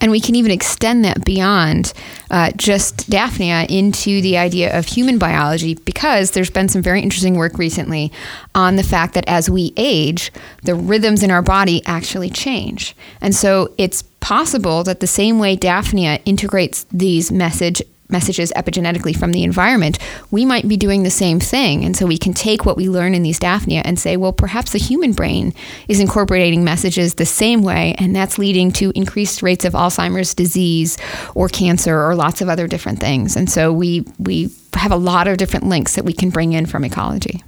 And 0.00 0.10
we 0.10 0.20
can 0.20 0.34
even 0.34 0.50
extend 0.50 1.04
that 1.04 1.24
beyond 1.24 1.94
uh, 2.30 2.50
just 2.56 3.08
Daphnia 3.08 3.64
into 3.70 4.20
the 4.20 4.36
idea 4.36 4.76
of 4.76 4.86
human 4.86 5.18
biology 5.18 5.76
because 5.76 6.32
there's 6.32 6.50
been 6.50 6.68
some 6.68 6.82
very 6.82 7.00
interesting 7.00 7.36
work 7.36 7.56
recently 7.56 8.12
on 8.54 8.76
the 8.76 8.82
fact 8.82 9.14
that 9.14 9.26
as 9.26 9.48
we 9.48 9.72
age, 9.76 10.30
the 10.62 10.74
rhythms 10.74 11.22
in 11.22 11.30
our 11.30 11.42
body 11.42 11.80
actually 11.86 12.28
change. 12.28 12.94
And 13.20 13.34
so 13.34 13.72
it's 13.78 14.02
possible 14.20 14.84
that 14.84 15.00
the 15.00 15.06
same 15.06 15.38
way 15.38 15.56
Daphnia 15.56 16.18
integrates 16.24 16.84
these 16.92 17.32
message 17.32 17.80
messages 18.14 18.52
epigenetically 18.56 19.14
from 19.16 19.32
the 19.32 19.42
environment, 19.42 19.98
we 20.30 20.44
might 20.44 20.68
be 20.68 20.76
doing 20.76 21.02
the 21.02 21.10
same 21.10 21.40
thing. 21.40 21.84
And 21.84 21.96
so 21.96 22.06
we 22.06 22.16
can 22.16 22.32
take 22.32 22.64
what 22.64 22.76
we 22.76 22.88
learn 22.88 23.14
in 23.14 23.24
these 23.24 23.40
Daphnia 23.40 23.82
and 23.84 23.98
say, 23.98 24.16
well, 24.16 24.32
perhaps 24.32 24.70
the 24.72 24.78
human 24.78 25.12
brain 25.12 25.52
is 25.88 25.98
incorporating 26.00 26.62
messages 26.62 27.14
the 27.14 27.26
same 27.26 27.62
way, 27.62 27.94
and 27.98 28.14
that's 28.14 28.38
leading 28.38 28.70
to 28.72 28.92
increased 28.94 29.42
rates 29.42 29.64
of 29.64 29.72
Alzheimer's 29.72 30.32
disease 30.34 30.96
or 31.34 31.48
cancer 31.48 32.00
or 32.00 32.14
lots 32.14 32.40
of 32.40 32.48
other 32.48 32.68
different 32.68 33.00
things. 33.00 33.36
And 33.36 33.50
so 33.50 33.72
we 33.72 34.04
we 34.18 34.50
have 34.74 34.92
a 34.92 34.96
lot 34.96 35.26
of 35.26 35.36
different 35.36 35.66
links 35.66 35.94
that 35.96 36.04
we 36.04 36.12
can 36.12 36.30
bring 36.30 36.52
in 36.52 36.66
from 36.66 36.84
ecology. 36.84 37.42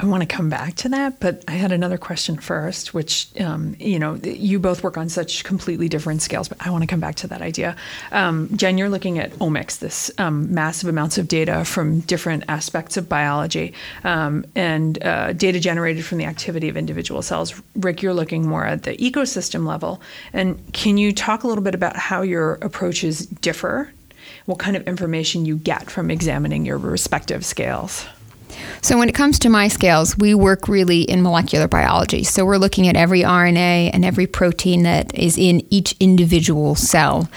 I 0.00 0.06
want 0.06 0.22
to 0.22 0.26
come 0.26 0.48
back 0.48 0.74
to 0.76 0.88
that, 0.90 1.20
but 1.20 1.44
I 1.46 1.52
had 1.52 1.70
another 1.70 1.98
question 1.98 2.36
first, 2.36 2.94
which, 2.94 3.28
um, 3.40 3.76
you 3.78 3.98
know, 3.98 4.14
you 4.16 4.58
both 4.58 4.82
work 4.82 4.98
on 4.98 5.08
such 5.08 5.44
completely 5.44 5.88
different 5.88 6.20
scales, 6.20 6.48
but 6.48 6.58
I 6.60 6.70
want 6.70 6.82
to 6.82 6.86
come 6.86 7.00
back 7.00 7.14
to 7.16 7.28
that 7.28 7.42
idea. 7.42 7.76
Um, 8.10 8.48
Jen, 8.56 8.76
you're 8.76 8.88
looking 8.88 9.18
at 9.18 9.30
omics, 9.34 9.78
this 9.78 10.10
um, 10.18 10.52
massive 10.52 10.88
amounts 10.88 11.16
of 11.16 11.28
data 11.28 11.64
from 11.64 12.00
different 12.00 12.44
aspects 12.48 12.96
of 12.96 13.08
biology 13.08 13.72
um, 14.02 14.44
and 14.54 15.02
uh, 15.04 15.32
data 15.32 15.60
generated 15.60 16.04
from 16.04 16.18
the 16.18 16.24
activity 16.24 16.68
of 16.68 16.76
individual 16.76 17.22
cells. 17.22 17.60
Rick, 17.76 18.02
you're 18.02 18.14
looking 18.14 18.46
more 18.48 18.66
at 18.66 18.82
the 18.82 18.96
ecosystem 18.96 19.66
level. 19.66 20.00
And 20.32 20.72
can 20.72 20.98
you 20.98 21.12
talk 21.12 21.44
a 21.44 21.46
little 21.46 21.64
bit 21.64 21.74
about 21.74 21.96
how 21.96 22.22
your 22.22 22.54
approaches 22.54 23.26
differ? 23.26 23.92
What 24.46 24.58
kind 24.58 24.76
of 24.76 24.86
information 24.88 25.46
you 25.46 25.56
get 25.56 25.90
from 25.90 26.10
examining 26.10 26.66
your 26.66 26.78
respective 26.78 27.44
scales? 27.44 28.06
So, 28.82 28.98
when 28.98 29.08
it 29.08 29.14
comes 29.14 29.38
to 29.40 29.48
my 29.48 29.68
scales, 29.68 30.16
we 30.18 30.34
work 30.34 30.68
really 30.68 31.02
in 31.02 31.22
molecular 31.22 31.68
biology. 31.68 32.24
So, 32.24 32.44
we're 32.44 32.58
looking 32.58 32.88
at 32.88 32.96
every 32.96 33.22
RNA 33.22 33.90
and 33.92 34.04
every 34.04 34.26
protein 34.26 34.82
that 34.82 35.14
is 35.14 35.38
in 35.38 35.66
each 35.70 35.94
individual 36.00 36.74
cell. 36.74 37.28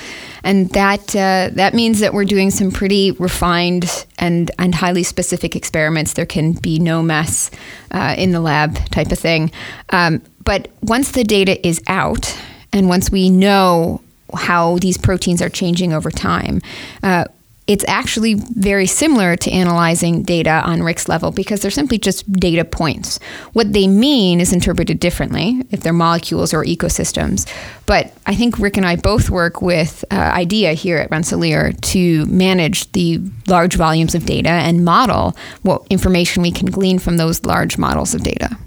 And 0.43 0.69
that, 0.71 1.15
uh, 1.15 1.49
that 1.53 1.73
means 1.73 1.99
that 1.99 2.13
we're 2.13 2.25
doing 2.25 2.51
some 2.51 2.71
pretty 2.71 3.11
refined 3.11 4.05
and, 4.17 4.49
and 4.57 4.73
highly 4.73 5.03
specific 5.03 5.55
experiments. 5.55 6.13
There 6.13 6.25
can 6.25 6.53
be 6.53 6.79
no 6.79 7.01
mess 7.01 7.51
uh, 7.91 8.15
in 8.17 8.31
the 8.31 8.39
lab, 8.39 8.75
type 8.89 9.11
of 9.11 9.19
thing. 9.19 9.51
Um, 9.89 10.21
but 10.43 10.69
once 10.81 11.11
the 11.11 11.23
data 11.23 11.65
is 11.67 11.81
out, 11.87 12.37
and 12.71 12.87
once 12.87 13.09
we 13.09 13.29
know 13.29 14.01
how 14.33 14.77
these 14.77 14.97
proteins 14.97 15.41
are 15.41 15.49
changing 15.49 15.93
over 15.93 16.11
time, 16.11 16.61
uh, 17.03 17.25
it's 17.67 17.83
actually 17.87 18.35
very 18.35 18.85
similar 18.85 19.35
to 19.35 19.51
analyzing 19.51 20.23
data 20.23 20.61
on 20.65 20.81
Rick's 20.81 21.09
level 21.09 21.31
because 21.31 21.61
they're 21.61 21.69
simply 21.69 21.97
just 21.97 22.31
data 22.31 22.63
points. 22.63 23.19
What 23.51 23.73
they 23.73 23.87
mean 23.87 24.39
is 24.39 24.53
interpreted 24.53 25.01
differently 25.01 25.61
if 25.69 25.81
they're 25.81 25.91
molecules 25.91 26.53
or 26.53 26.63
ecosystems. 26.63 27.45
But 27.85 28.13
I 28.25 28.35
think 28.35 28.57
Rick 28.57 28.77
and 28.77 28.85
I 28.85 28.95
both 28.95 29.29
work 29.29 29.61
with 29.61 30.05
uh, 30.09 30.15
IDEA 30.15 30.73
here 30.73 30.97
at 30.97 31.11
Rensselaer 31.11 31.73
to 31.73 32.25
manage 32.27 32.89
the 32.93 33.21
large 33.47 33.75
volumes 33.75 34.15
of 34.15 34.25
data 34.25 34.49
and 34.49 34.85
model 34.85 35.35
what 35.61 35.85
information 35.89 36.41
we 36.41 36.51
can 36.51 36.67
glean 36.67 36.99
from 36.99 37.17
those 37.17 37.43
large 37.43 37.77
models 37.77 38.13
of 38.15 38.23
data. 38.23 38.57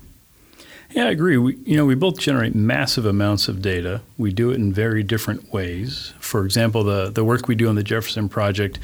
Yeah, 0.93 1.07
I 1.07 1.11
agree. 1.11 1.37
We, 1.37 1.57
you 1.65 1.77
know, 1.77 1.87
we 1.87 1.95
both 1.95 2.19
generate 2.19 2.55
massive 2.55 3.07
amounts 3.07 3.49
of 3.49 3.63
data. 3.63 4.03
We 4.19 4.33
do 4.33 4.51
it 4.51 4.57
in 4.57 4.73
very 4.73 5.03
different 5.03 5.53
ways. 5.53 6.13
For 6.19 6.45
example, 6.45 6.83
the 6.83 7.11
the 7.11 7.25
work 7.25 7.47
we 7.49 7.55
do 7.55 7.69
on 7.69 7.77
the 7.77 7.85
Jefferson 7.85 8.29
Project 8.29 8.79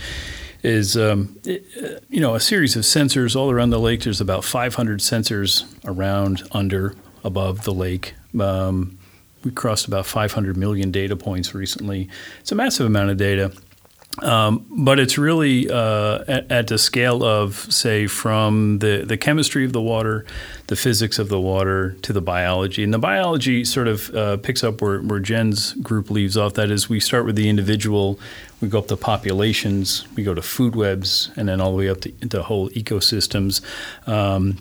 is, 0.62 0.96
um, 0.96 1.38
it, 1.44 1.64
uh, 1.82 2.00
you 2.08 2.20
know, 2.20 2.34
a 2.34 2.40
series 2.40 2.76
of 2.76 2.82
sensors 2.82 3.36
all 3.36 3.50
around 3.50 3.70
the 3.70 3.78
lake. 3.78 4.02
There's 4.02 4.20
about 4.20 4.44
500 4.44 5.00
sensors 5.00 5.64
around, 5.84 6.42
under, 6.52 6.94
above 7.22 7.62
the 7.64 7.72
lake. 7.72 8.14
Um, 8.38 8.98
we 9.44 9.52
crossed 9.52 9.86
about 9.86 10.06
500 10.06 10.56
million 10.56 10.90
data 10.90 11.14
points 11.14 11.54
recently. 11.54 12.08
It's 12.40 12.50
a 12.50 12.56
massive 12.56 12.86
amount 12.86 13.10
of 13.10 13.16
data. 13.16 13.52
Um, 14.22 14.64
but 14.70 14.98
it's 14.98 15.18
really 15.18 15.68
uh, 15.70 16.24
at, 16.26 16.50
at, 16.50 16.68
the 16.68 16.78
scale 16.78 17.22
of, 17.22 17.54
say, 17.72 18.06
from 18.06 18.78
the, 18.78 19.04
the 19.06 19.18
chemistry 19.18 19.64
of 19.64 19.74
the 19.74 19.82
water, 19.82 20.24
the 20.68 20.76
physics 20.76 21.18
of 21.18 21.28
the 21.28 21.40
water, 21.40 21.92
to 22.02 22.14
the 22.14 22.22
biology. 22.22 22.82
And 22.82 22.94
the 22.94 22.98
biology 22.98 23.64
sort 23.64 23.88
of 23.88 24.14
uh, 24.14 24.38
picks 24.38 24.64
up 24.64 24.80
where, 24.80 25.00
where 25.00 25.20
Jen's 25.20 25.74
group 25.74 26.10
leaves 26.10 26.36
off. 26.36 26.54
That 26.54 26.70
is, 26.70 26.88
we 26.88 26.98
start 26.98 27.26
with 27.26 27.36
the 27.36 27.50
individual, 27.50 28.18
we 28.62 28.68
go 28.68 28.78
up 28.78 28.88
to 28.88 28.96
populations, 28.96 30.06
we 30.16 30.22
go 30.22 30.32
to 30.32 30.42
food 30.42 30.74
webs, 30.74 31.30
and 31.36 31.48
then 31.48 31.60
all 31.60 31.72
the 31.72 31.76
way 31.76 31.90
up 31.90 32.00
to, 32.02 32.10
to 32.28 32.42
whole 32.42 32.70
ecosystems. 32.70 33.60
Um, 34.08 34.56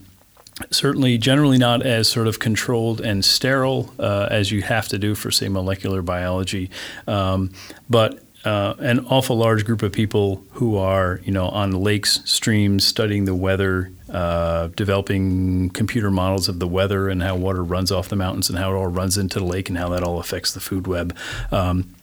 certainly 0.71 1.17
generally 1.17 1.57
not 1.57 1.85
as 1.85 2.07
sort 2.07 2.27
of 2.27 2.39
controlled 2.39 3.01
and 3.01 3.25
sterile 3.25 3.93
uh, 3.99 4.27
as 4.31 4.51
you 4.51 4.61
have 4.61 4.87
to 4.87 4.97
do 4.97 5.13
for 5.13 5.29
say 5.29 5.49
molecular 5.49 6.01
biology 6.01 6.69
um, 7.07 7.51
but 7.89 8.24
uh, 8.45 8.75
an 8.79 9.05
awful 9.07 9.35
large 9.37 9.65
group 9.65 9.81
of 9.81 9.91
people 9.91 10.43
who 10.51 10.77
are, 10.77 11.19
you 11.23 11.31
know, 11.31 11.47
on 11.49 11.71
lakes, 11.71 12.21
streams, 12.25 12.85
studying 12.85 13.25
the 13.25 13.35
weather, 13.35 13.91
uh, 14.09 14.67
developing 14.75 15.69
computer 15.71 16.11
models 16.11 16.47
of 16.47 16.59
the 16.59 16.67
weather 16.67 17.09
and 17.09 17.23
how 17.23 17.35
water 17.35 17.63
runs 17.63 17.91
off 17.91 18.07
the 18.07 18.15
mountains 18.15 18.49
and 18.49 18.59
how 18.59 18.71
it 18.71 18.75
all 18.75 18.87
runs 18.87 19.17
into 19.17 19.39
the 19.39 19.45
lake 19.45 19.67
and 19.67 19.77
how 19.77 19.89
that 19.89 20.03
all 20.03 20.19
affects 20.19 20.53
the 20.53 20.59
food 20.59 20.87
web. 20.87 21.15
Um, 21.51 21.95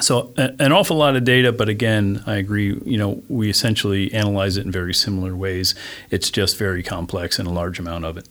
so 0.00 0.32
an 0.36 0.72
awful 0.72 0.96
lot 0.96 1.16
of 1.16 1.24
data, 1.24 1.52
but 1.52 1.68
again, 1.68 2.22
I 2.26 2.36
agree. 2.36 2.80
You 2.84 2.96
know, 2.96 3.22
we 3.28 3.50
essentially 3.50 4.12
analyze 4.14 4.56
it 4.56 4.64
in 4.64 4.72
very 4.72 4.94
similar 4.94 5.36
ways. 5.36 5.74
It's 6.10 6.30
just 6.30 6.56
very 6.56 6.82
complex 6.82 7.38
and 7.38 7.46
a 7.46 7.50
large 7.50 7.78
amount 7.78 8.04
of 8.04 8.16
it. 8.16 8.26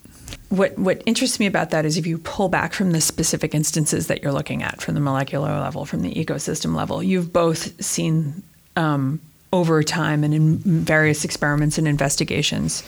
What 0.48 0.78
what 0.78 1.02
interests 1.06 1.38
me 1.38 1.46
about 1.46 1.70
that 1.70 1.84
is 1.84 1.96
if 1.96 2.06
you 2.06 2.18
pull 2.18 2.48
back 2.48 2.72
from 2.72 2.92
the 2.92 3.00
specific 3.00 3.54
instances 3.54 4.08
that 4.08 4.22
you're 4.22 4.32
looking 4.32 4.62
at, 4.62 4.80
from 4.80 4.94
the 4.94 5.00
molecular 5.00 5.58
level, 5.60 5.84
from 5.84 6.02
the 6.02 6.12
ecosystem 6.12 6.74
level, 6.74 7.02
you've 7.02 7.32
both 7.32 7.82
seen 7.82 8.42
um, 8.76 9.20
over 9.52 9.82
time 9.82 10.24
and 10.24 10.34
in 10.34 10.58
various 10.58 11.24
experiments 11.24 11.78
and 11.78 11.86
investigations 11.88 12.82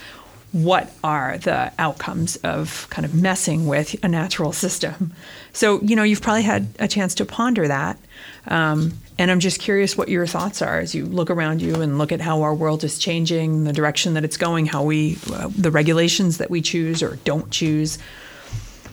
what 0.53 0.93
are 1.03 1.39
the 1.39 1.73
outcomes 1.79 2.37
of 2.37 2.87
kind 2.91 3.07
of 3.07 3.15
messing 3.15 3.67
with 3.67 3.97
a 4.05 4.09
natural 4.09 4.53
system. 4.53 5.13
So, 5.55 5.81
you 5.81 5.97
know, 5.97 6.03
you've 6.03 6.21
probably 6.21 6.43
had 6.43 6.69
a 6.79 6.87
chance 6.87 7.15
to 7.17 7.25
ponder 7.25 7.67
that. 7.69 7.99
Um, 8.47 8.93
and 9.19 9.31
I'm 9.31 9.41
just 9.41 9.61
curious 9.61 9.97
what 9.97 10.09
your 10.09 10.27
thoughts 10.27 10.61
are 10.61 10.79
as 10.79 10.95
you 10.95 11.07
look 11.07 11.31
around 11.31 11.63
you 11.63 11.81
and 11.81 11.97
look 11.97 12.13
at 12.13 12.21
how 12.21 12.43
our 12.43 12.55
world 12.55 12.85
is 12.85 12.99
changing, 12.99 13.65
the 13.65 13.73
direction 13.73 14.15
that 14.15 14.25
it's 14.25 14.37
going, 14.37 14.67
how 14.67 14.83
we, 14.83 15.19
uh, 15.33 15.49
the 15.57 15.71
regulations 15.71 16.39
that 16.39 16.51
we 16.51 16.61
choose 16.61 17.03
or 17.03 17.17
don't 17.25 17.51
choose. 17.51 17.99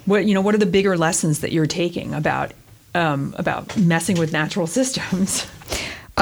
What, 0.06 0.26
you 0.26 0.34
know, 0.34 0.42
what 0.42 0.56
are 0.56 0.60
the 0.60 0.66
bigger 0.66 0.98
lessons 0.98 1.42
that 1.42 1.52
you're 1.52 1.68
taking 1.68 2.14
about, 2.14 2.54
um, 2.96 3.36
about 3.38 3.76
messing 3.78 4.18
with 4.18 4.32
natural 4.32 4.68
systems? 4.80 5.46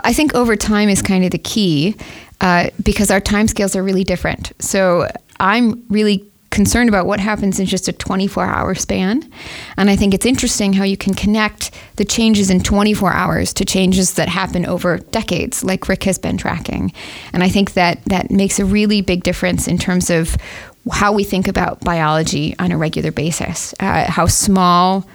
I 0.04 0.14
think 0.14 0.34
over 0.36 0.56
time 0.56 0.90
is 0.90 1.02
kind 1.02 1.24
of 1.24 1.32
the 1.32 1.38
key 1.38 1.96
uh, 2.42 2.70
because 2.84 3.10
our 3.10 3.22
timescales 3.22 3.76
are 3.76 3.84
really 3.84 4.04
different. 4.04 4.52
So 4.60 5.10
I'm 5.40 5.84
really 5.90 6.26
concerned 6.50 6.90
about 6.90 7.06
what 7.06 7.20
happens 7.20 7.60
in 7.60 7.66
just 7.66 7.88
a 7.88 7.94
24 7.94 8.44
hour 8.44 8.74
span. 8.74 9.32
And 9.78 9.90
I 9.90 9.96
think 9.96 10.14
it's 10.14 10.26
interesting 10.26 10.74
how 10.74 10.84
you 10.84 10.98
can 10.98 11.14
connect 11.14 11.72
the 11.98 12.06
changes 12.06 12.50
in 12.50 12.62
24 12.62 13.14
hours 13.14 13.54
to 13.54 13.66
changes 13.66 14.14
that 14.16 14.30
happen 14.30 14.66
over 14.66 14.98
decades, 14.98 15.64
like 15.64 15.88
Rick 15.88 16.06
has 16.06 16.18
been 16.18 16.38
tracking. 16.38 16.94
And 17.32 17.44
I 17.44 17.50
think 17.50 17.74
that 17.74 18.04
that 18.06 18.32
makes 18.32 18.60
a 18.60 18.66
really 18.66 19.02
big 19.02 19.24
difference 19.24 19.68
in 19.68 19.78
terms 19.78 20.10
of 20.10 20.38
how 20.92 21.12
we 21.12 21.24
think 21.24 21.48
about 21.48 21.82
biology 21.82 22.56
on 22.60 22.72
a 22.72 22.78
regular 22.78 23.12
basis, 23.12 23.76
uh, 23.80 24.10
how 24.10 24.26
small 24.26 25.08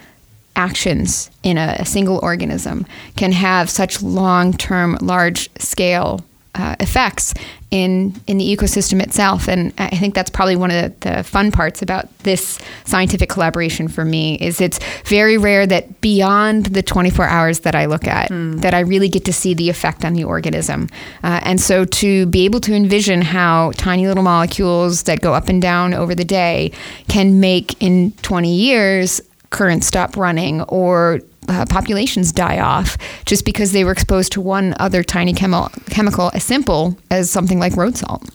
actions 0.55 1.31
in 1.43 1.57
a, 1.57 1.77
a 1.81 1.87
single 1.87 2.21
organism 2.23 2.87
can 3.17 3.33
have 3.33 3.71
such 3.71 4.03
long 4.03 4.53
term, 4.53 4.99
large 5.01 5.49
scale 5.59 6.21
uh, 6.55 6.77
effects 6.81 7.33
in 7.71 8.15
in 8.27 8.37
the 8.37 8.57
ecosystem 8.57 9.03
itself. 9.03 9.49
And 9.49 9.73
I 9.79 9.97
think 9.97 10.15
that's 10.15 10.29
probably 10.29 10.57
one 10.57 10.71
of 10.71 11.01
the, 11.01 11.09
the, 11.09 11.25
fun 11.25 11.51
parts 11.51 11.81
about 11.81 12.07
this 12.19 12.59
scientific 12.85 13.31
collaboration 13.31 13.89
for 13.89 14.05
me 14.05 14.35
is 14.37 14.61
it's 14.61 14.79
very 15.07 15.39
rare 15.39 15.67
that 15.67 16.03
beyond 16.03 16.67
the 16.67 16.83
24 16.83 17.27
hours 17.27 17.61
that 17.61 17.75
I 17.75 17.87
look 17.87 18.07
at 18.07 18.31
mm. 18.31 18.61
that 18.61 18.75
I 18.75 18.81
really 18.81 19.09
get 19.09 19.25
to 19.25 19.33
see 19.33 19.55
the 19.55 19.71
effect 19.71 20.05
on 20.05 20.13
the 20.13 20.25
organism. 20.25 20.91
Uh, 21.25 21.41
and 21.43 21.59
so 21.59 21.87
to 21.87 22.27
be 22.27 22.45
able 22.45 22.61
to 22.61 22.75
envision 22.75 23.23
how 23.23 23.73
tiny 23.77 24.07
little 24.07 24.23
molecules 24.23 25.05
that 25.05 25.23
go 25.23 25.33
up 25.33 25.49
and 25.49 25.63
down 25.63 25.95
over 25.95 26.15
the 26.15 26.25
day 26.25 26.73
can 27.09 27.41
make 27.41 27.81
in 27.83 28.13
20 28.23 28.55
years 28.55 29.23
current 29.49 29.85
stop 29.85 30.17
running 30.17 30.63
or 30.63 31.21
uh, 31.49 31.67
populations 31.69 32.33
die 32.33 32.59
off 32.61 32.97
just 33.27 33.45
because 33.45 33.73
they 33.73 33.85
were 33.85 33.93
exposed 33.93 34.33
to 34.33 34.41
one 34.41 34.75
other 34.79 35.03
tiny 35.03 35.33
chemi- 35.33 35.71
chemical 35.91 36.31
as 36.35 36.45
simple 36.45 36.97
as 37.11 37.31
something 37.31 37.59
like 37.59 37.77
road 37.77 37.97
salt. 37.97 38.29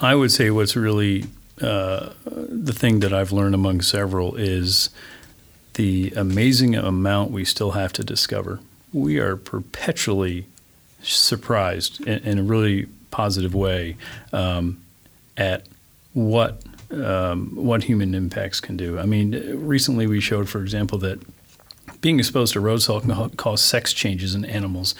I 0.00 0.14
would 0.14 0.30
say 0.30 0.50
what's 0.50 0.76
really 0.76 1.26
uh, 1.60 2.10
the 2.24 2.72
thing 2.72 3.00
that 3.00 3.12
I've 3.12 3.32
learned 3.32 3.54
among 3.54 3.82
several 3.82 4.34
is 4.36 4.90
the 5.74 6.12
amazing 6.16 6.74
amount 6.74 7.30
we 7.30 7.44
still 7.44 7.72
have 7.72 7.92
to 7.94 8.04
discover. 8.04 8.60
We 8.92 9.18
are 9.18 9.36
perpetually 9.36 10.46
surprised 11.02 12.00
in, 12.06 12.18
in 12.24 12.38
a 12.38 12.42
really 12.42 12.86
positive 13.10 13.54
way 13.54 13.96
um, 14.32 14.82
at 15.36 15.66
what 16.12 16.62
um, 16.90 17.50
what 17.54 17.84
human 17.84 18.14
impacts 18.14 18.60
can 18.60 18.76
do. 18.76 18.98
I 18.98 19.06
mean, 19.06 19.30
recently 19.66 20.06
we 20.06 20.20
showed, 20.20 20.48
for 20.48 20.60
example, 20.60 20.98
that 20.98 21.18
being 22.02 22.18
exposed 22.18 22.52
to 22.52 22.60
road 22.60 22.82
salt 22.82 23.04
can 23.04 23.30
cause 23.30 23.62
sex 23.62 23.94
changes 23.94 24.34
in 24.34 24.44
animals. 24.44 24.94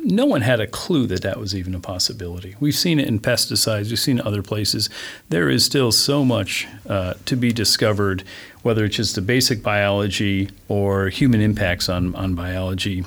No 0.00 0.24
one 0.24 0.42
had 0.42 0.60
a 0.60 0.66
clue 0.68 1.06
that 1.08 1.22
that 1.22 1.40
was 1.40 1.56
even 1.56 1.74
a 1.74 1.80
possibility. 1.80 2.54
We've 2.60 2.74
seen 2.74 3.00
it 3.00 3.08
in 3.08 3.18
pesticides, 3.18 3.90
we've 3.90 3.98
seen 3.98 4.20
it 4.20 4.26
other 4.26 4.42
places. 4.42 4.88
There 5.28 5.50
is 5.50 5.64
still 5.64 5.90
so 5.90 6.24
much 6.24 6.68
uh, 6.88 7.14
to 7.26 7.36
be 7.36 7.52
discovered, 7.52 8.22
whether 8.62 8.84
it's 8.84 8.96
just 8.96 9.16
the 9.16 9.20
basic 9.20 9.60
biology 9.60 10.50
or 10.68 11.08
human 11.08 11.40
impacts 11.40 11.88
on, 11.88 12.14
on 12.14 12.36
biology 12.36 13.04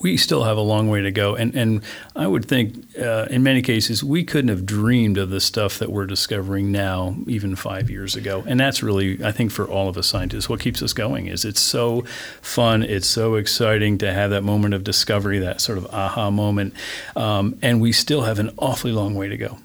we 0.00 0.16
still 0.16 0.44
have 0.44 0.56
a 0.56 0.62
long 0.62 0.88
way 0.88 1.02
to 1.02 1.10
go. 1.10 1.34
And, 1.34 1.54
and 1.54 1.82
I 2.16 2.26
would 2.26 2.46
think 2.46 2.86
uh, 2.98 3.26
in 3.30 3.42
many 3.42 3.62
cases, 3.62 4.02
we 4.02 4.24
couldn't 4.24 4.48
have 4.48 4.64
dreamed 4.64 5.18
of 5.18 5.30
the 5.30 5.40
stuff 5.40 5.78
that 5.78 5.90
we're 5.90 6.06
discovering 6.06 6.72
now, 6.72 7.16
even 7.26 7.54
five 7.54 7.90
years 7.90 8.16
ago. 8.16 8.44
And 8.46 8.58
that's 8.58 8.82
really, 8.82 9.22
I 9.22 9.32
think, 9.32 9.50
for 9.50 9.66
all 9.66 9.88
of 9.88 9.98
us 9.98 10.06
scientists, 10.06 10.48
what 10.48 10.60
keeps 10.60 10.82
us 10.82 10.92
going 10.92 11.26
is 11.26 11.44
it's 11.44 11.60
so 11.60 12.02
fun, 12.40 12.82
it's 12.82 13.06
so 13.06 13.34
exciting 13.34 13.98
to 13.98 14.12
have 14.12 14.30
that 14.30 14.42
moment 14.42 14.74
of 14.74 14.84
discovery, 14.84 15.38
that 15.40 15.60
sort 15.60 15.78
of 15.78 15.86
aha 15.86 16.30
moment. 16.30 16.74
Um, 17.14 17.58
and 17.62 17.80
we 17.80 17.92
still 17.92 18.22
have 18.22 18.38
an 18.38 18.50
awfully 18.58 18.92
long 18.92 19.14
way 19.14 19.28
to 19.28 19.36
go. 19.36 19.58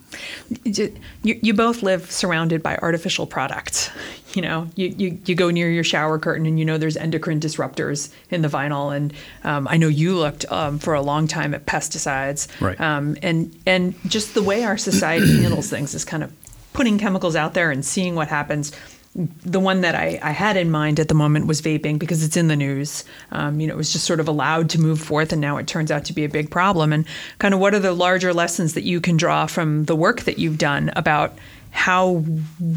You, 0.63 0.93
you 1.23 1.53
both 1.53 1.83
live 1.83 2.11
surrounded 2.11 2.61
by 2.61 2.77
artificial 2.77 3.25
products 3.25 3.89
you 4.35 4.41
know, 4.41 4.67
you, 4.75 4.87
you, 4.87 5.19
you 5.25 5.35
go 5.35 5.49
near 5.51 5.69
your 5.69 5.83
shower 5.83 6.17
curtain 6.17 6.45
and 6.45 6.57
you 6.57 6.65
know 6.65 6.77
there's 6.77 6.97
endocrine 6.97 7.39
disruptors 7.39 8.11
in 8.29 8.41
the 8.41 8.47
vinyl. 8.47 8.95
And 8.95 9.13
um, 9.43 9.67
I 9.67 9.77
know 9.77 9.87
you 9.87 10.15
looked 10.17 10.51
um, 10.51 10.79
for 10.79 10.93
a 10.93 11.01
long 11.01 11.27
time 11.27 11.53
at 11.53 11.65
pesticides. 11.65 12.47
Right. 12.59 12.79
Um, 12.79 13.17
and, 13.21 13.55
and 13.65 13.95
just 14.09 14.33
the 14.33 14.43
way 14.43 14.63
our 14.63 14.77
society 14.77 15.37
handles 15.41 15.69
things 15.69 15.93
is 15.93 16.03
kind 16.03 16.23
of 16.23 16.33
putting 16.73 16.97
chemicals 16.97 17.35
out 17.35 17.53
there 17.53 17.71
and 17.71 17.85
seeing 17.85 18.15
what 18.15 18.27
happens. 18.27 18.71
The 19.15 19.59
one 19.59 19.81
that 19.81 19.93
I, 19.93 20.19
I 20.23 20.31
had 20.31 20.57
in 20.57 20.71
mind 20.71 20.99
at 20.99 21.07
the 21.07 21.13
moment 21.13 21.45
was 21.45 21.61
vaping 21.61 21.99
because 21.99 22.23
it's 22.23 22.35
in 22.35 22.47
the 22.47 22.55
news. 22.55 23.03
Um, 23.31 23.59
you 23.59 23.67
know, 23.67 23.73
it 23.73 23.77
was 23.77 23.93
just 23.93 24.05
sort 24.05 24.19
of 24.19 24.27
allowed 24.27 24.71
to 24.71 24.81
move 24.81 24.99
forth, 24.99 25.31
and 25.31 25.39
now 25.39 25.57
it 25.57 25.67
turns 25.67 25.91
out 25.91 26.05
to 26.05 26.13
be 26.13 26.23
a 26.23 26.29
big 26.29 26.49
problem. 26.49 26.91
And 26.91 27.05
kind 27.37 27.53
of 27.53 27.59
what 27.59 27.75
are 27.75 27.79
the 27.79 27.93
larger 27.93 28.33
lessons 28.33 28.73
that 28.73 28.83
you 28.83 28.99
can 28.99 29.17
draw 29.17 29.45
from 29.45 29.85
the 29.85 29.95
work 29.95 30.21
that 30.21 30.39
you've 30.39 30.57
done 30.57 30.91
about 30.95 31.37
how 31.69 32.23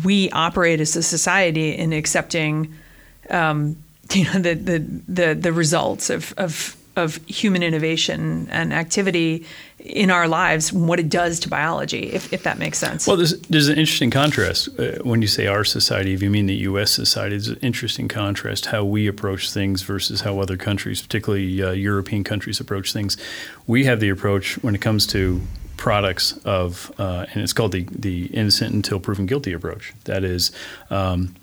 we 0.05 0.31
operate 0.31 0.81
as 0.81 0.97
a 0.97 1.03
society 1.03 1.71
in 1.71 1.93
accepting 1.93 2.75
um, 3.31 3.77
you 4.13 4.25
know 4.25 4.39
the, 4.39 4.55
the, 4.55 4.79
the, 5.09 5.35
the 5.35 5.53
results 5.53 6.11
of, 6.11 6.35
of, 6.37 6.77
of 6.97 7.17
human 7.27 7.63
innovation 7.63 8.49
and 8.51 8.73
activity 8.73 9.45
in 9.87 10.11
our 10.11 10.27
lives, 10.29 10.73
what 10.73 10.99
it 10.99 11.09
does 11.09 11.41
to 11.41 11.49
biology, 11.49 12.13
if, 12.13 12.33
if 12.33 12.43
that 12.43 12.59
makes 12.59 12.79
sense. 12.79 13.07
Well, 13.07 13.17
there's, 13.17 13.39
there's 13.43 13.69
an 13.69 13.79
interesting 13.79 14.11
contrast 14.11 14.69
uh, 14.79 14.99
when 15.03 15.23
you 15.23 15.29
say 15.29 15.47
our 15.47 15.65
society, 15.65 16.13
if 16.13 16.23
you 16.23 16.31
mean 16.31 16.47
the 16.47 16.55
U.S. 16.55 16.91
society, 16.91 17.37
there's 17.37 17.49
an 17.49 17.59
interesting 17.63 18.09
contrast 18.09 18.67
how 18.67 18.85
we 18.85 19.07
approach 19.07 19.51
things 19.51 19.83
versus 19.83 20.23
how 20.23 20.41
other 20.41 20.57
countries, 20.57 21.01
particularly 21.01 21.63
uh, 21.63 21.71
European 21.71 22.25
countries, 22.25 22.61
approach 22.61 22.93
things. 22.93 23.17
We 23.67 23.85
have 23.85 24.01
the 24.01 24.09
approach 24.09 24.55
when 24.63 24.75
it 24.75 24.81
comes 24.81 25.07
to 25.09 25.41
products 25.77 26.37
of, 26.45 26.93
uh, 26.99 27.27
and 27.33 27.43
it's 27.43 27.53
called 27.53 27.73
the, 27.73 27.87
the 27.91 28.27
innocent 28.27 28.75
until 28.75 28.99
proven 28.99 29.27
guilty 29.27 29.53
approach. 29.53 29.93
That 30.05 30.25
is, 30.25 30.51
um, 30.91 31.35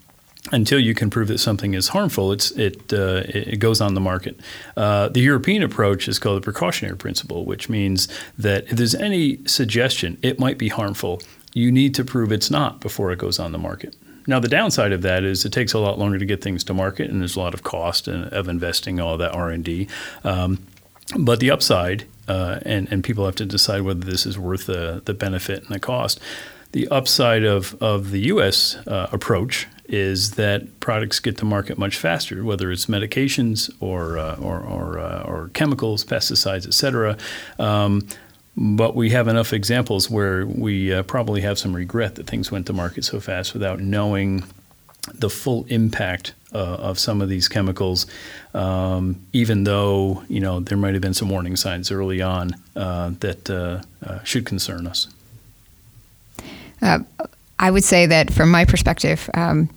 until 0.51 0.79
you 0.79 0.93
can 0.93 1.09
prove 1.09 1.29
that 1.29 1.37
something 1.37 1.73
is 1.73 1.89
harmful, 1.89 2.31
it's, 2.31 2.51
it, 2.51 2.91
uh, 2.91 3.23
it 3.25 3.59
goes 3.59 3.79
on 3.79 3.93
the 3.93 4.01
market. 4.01 4.39
Uh, 4.75 5.07
the 5.09 5.21
European 5.21 5.63
approach 5.63 6.07
is 6.07 6.19
called 6.19 6.37
the 6.37 6.43
precautionary 6.43 6.97
principle, 6.97 7.45
which 7.45 7.69
means 7.69 8.07
that 8.37 8.65
if 8.65 8.71
there's 8.71 8.95
any 8.95 9.39
suggestion 9.45 10.17
it 10.21 10.39
might 10.39 10.57
be 10.57 10.67
harmful, 10.67 11.21
you 11.53 11.71
need 11.71 11.95
to 11.95 12.03
prove 12.03 12.31
it's 12.31 12.51
not 12.51 12.81
before 12.81 13.11
it 13.11 13.19
goes 13.19 13.39
on 13.39 13.51
the 13.51 13.57
market. 13.57 13.95
Now, 14.25 14.39
the 14.39 14.47
downside 14.47 14.91
of 14.91 15.01
that 15.01 15.23
is 15.23 15.45
it 15.45 15.51
takes 15.51 15.73
a 15.73 15.79
lot 15.79 15.99
longer 15.99 16.17
to 16.17 16.25
get 16.25 16.41
things 16.41 16.63
to 16.65 16.73
market, 16.73 17.09
and 17.09 17.19
there's 17.19 17.35
a 17.35 17.39
lot 17.39 17.53
of 17.53 17.63
cost 17.63 18.07
of 18.07 18.47
investing 18.47 18.99
all 18.99 19.17
that 19.17 19.33
R 19.33 19.49
and 19.49 19.63
D. 19.63 19.87
Um, 20.23 20.65
but 21.19 21.39
the 21.39 21.51
upside, 21.51 22.05
uh, 22.27 22.59
and, 22.65 22.89
and 22.91 23.03
people 23.03 23.25
have 23.25 23.35
to 23.35 23.45
decide 23.45 23.81
whether 23.81 23.99
this 23.99 24.25
is 24.25 24.39
worth 24.39 24.65
the, 24.65 25.01
the 25.05 25.13
benefit 25.13 25.63
and 25.63 25.75
the 25.75 25.79
cost. 25.79 26.19
The 26.71 26.87
upside 26.87 27.43
of, 27.43 27.75
of 27.81 28.11
the 28.11 28.21
U.S. 28.21 28.75
Uh, 28.87 29.07
approach 29.11 29.67
is 29.93 30.31
that 30.31 30.79
products 30.79 31.19
get 31.19 31.37
to 31.37 31.45
market 31.45 31.77
much 31.77 31.97
faster, 31.97 32.43
whether 32.43 32.71
it's 32.71 32.87
medications 32.87 33.69
or, 33.79 34.17
uh, 34.17 34.35
or, 34.37 34.59
or, 34.59 34.97
uh, 34.97 35.21
or, 35.21 35.51
chemicals, 35.53 36.03
pesticides, 36.03 36.65
et 36.65 36.73
cetera. 36.73 37.15
Um, 37.59 38.07
but 38.57 38.95
we 38.95 39.11
have 39.11 39.27
enough 39.27 39.53
examples 39.53 40.09
where 40.09 40.47
we 40.47 40.91
uh, 40.91 41.03
probably 41.03 41.41
have 41.41 41.59
some 41.59 41.75
regret 41.75 42.15
that 42.15 42.25
things 42.25 42.51
went 42.51 42.65
to 42.67 42.73
market 42.73 43.05
so 43.05 43.19
fast 43.19 43.53
without 43.53 43.81
knowing 43.81 44.43
the 45.13 45.29
full 45.29 45.63
impact 45.69 46.33
uh, 46.55 46.57
of 46.57 46.97
some 46.97 47.21
of 47.21 47.29
these 47.29 47.47
chemicals, 47.47 48.07
um, 48.55 49.21
even 49.31 49.63
though 49.63 50.23
you 50.27 50.39
know 50.39 50.59
there 50.59 50.77
might 50.77 50.93
have 50.93 51.01
been 51.01 51.13
some 51.13 51.29
warning 51.29 51.55
signs 51.55 51.91
early 51.91 52.21
on 52.21 52.55
uh, 52.75 53.11
that 53.19 53.49
uh 53.49 53.81
should 54.23 54.45
concern 54.45 54.87
us. 54.87 55.07
I 57.63 57.71
would 57.71 57.85
say 57.85 58.07
that 58.07 58.33
from 58.33 58.51
my 58.51 58.65
perspective, 58.65 59.29
um, 59.33 59.69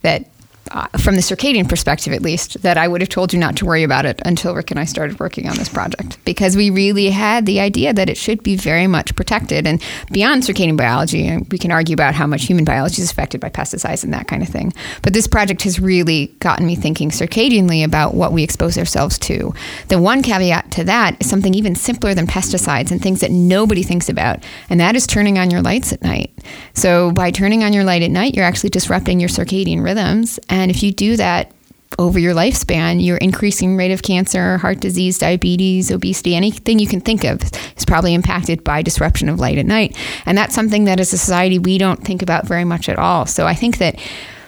that 0.00 0.30
uh, 0.70 0.88
from 0.98 1.14
the 1.14 1.20
circadian 1.20 1.68
perspective 1.68 2.12
at 2.12 2.22
least, 2.22 2.62
that 2.62 2.78
I 2.78 2.88
would 2.88 3.00
have 3.00 3.10
told 3.10 3.32
you 3.32 3.38
not 3.38 3.56
to 3.56 3.66
worry 3.66 3.82
about 3.82 4.06
it 4.06 4.20
until 4.24 4.54
Rick 4.54 4.70
and 4.70 4.80
I 4.80 4.84
started 4.84 5.20
working 5.20 5.48
on 5.48 5.56
this 5.56 5.68
project 5.68 6.18
because 6.24 6.56
we 6.56 6.70
really 6.70 7.10
had 7.10 7.46
the 7.46 7.60
idea 7.60 7.92
that 7.92 8.08
it 8.08 8.16
should 8.16 8.42
be 8.42 8.56
very 8.56 8.86
much 8.86 9.14
protected. 9.16 9.66
And 9.66 9.82
beyond 10.10 10.42
circadian 10.42 10.76
biology, 10.76 11.38
we 11.50 11.58
can 11.58 11.72
argue 11.72 11.94
about 11.94 12.14
how 12.14 12.26
much 12.26 12.44
human 12.44 12.64
biology 12.64 13.02
is 13.02 13.10
affected 13.10 13.40
by 13.40 13.50
pesticides 13.50 14.04
and 14.04 14.12
that 14.12 14.28
kind 14.28 14.42
of 14.42 14.48
thing. 14.48 14.72
But 15.02 15.12
this 15.12 15.26
project 15.26 15.62
has 15.62 15.80
really 15.80 16.28
gotten 16.40 16.66
me 16.66 16.76
thinking 16.76 17.10
circadianly 17.10 17.84
about 17.84 18.14
what 18.14 18.32
we 18.32 18.42
expose 18.42 18.78
ourselves 18.78 19.18
to. 19.20 19.54
The 19.88 20.00
one 20.00 20.22
caveat 20.22 20.70
to 20.72 20.84
that 20.84 21.16
is 21.20 21.28
something 21.28 21.54
even 21.54 21.74
simpler 21.74 22.14
than 22.14 22.26
pesticides 22.26 22.90
and 22.90 23.00
things 23.00 23.20
that 23.20 23.30
nobody 23.30 23.82
thinks 23.82 24.08
about, 24.08 24.44
and 24.70 24.80
that 24.80 24.96
is 24.96 25.06
turning 25.06 25.38
on 25.38 25.50
your 25.50 25.62
lights 25.62 25.92
at 25.92 26.02
night. 26.02 26.32
So 26.74 27.12
by 27.12 27.30
turning 27.30 27.64
on 27.64 27.72
your 27.72 27.84
light 27.84 28.02
at 28.02 28.10
night, 28.10 28.34
you're 28.34 28.44
actually 28.44 28.70
disrupting 28.70 29.20
your 29.20 29.28
circadian 29.28 29.82
rhythms. 29.82 30.38
If 30.70 30.82
you 30.82 30.92
do 30.92 31.16
that 31.16 31.52
over 31.98 32.18
your 32.18 32.34
lifespan, 32.34 33.02
your 33.04 33.16
increasing 33.18 33.76
rate 33.76 33.92
of 33.92 34.02
cancer, 34.02 34.58
heart 34.58 34.80
disease, 34.80 35.18
diabetes, 35.18 35.90
obesity, 35.90 36.34
anything 36.34 36.78
you 36.78 36.86
can 36.86 37.00
think 37.00 37.24
of 37.24 37.40
is 37.76 37.84
probably 37.84 38.14
impacted 38.14 38.62
by 38.64 38.82
disruption 38.82 39.28
of 39.28 39.40
light 39.40 39.58
at 39.58 39.66
night. 39.66 39.96
And 40.26 40.36
that's 40.36 40.54
something 40.54 40.84
that 40.84 41.00
as 41.00 41.12
a 41.12 41.18
society 41.18 41.58
we 41.58 41.78
don't 41.78 42.02
think 42.04 42.22
about 42.22 42.46
very 42.46 42.64
much 42.64 42.88
at 42.88 42.98
all. 42.98 43.26
So 43.26 43.46
I 43.46 43.54
think 43.54 43.78
that 43.78 43.98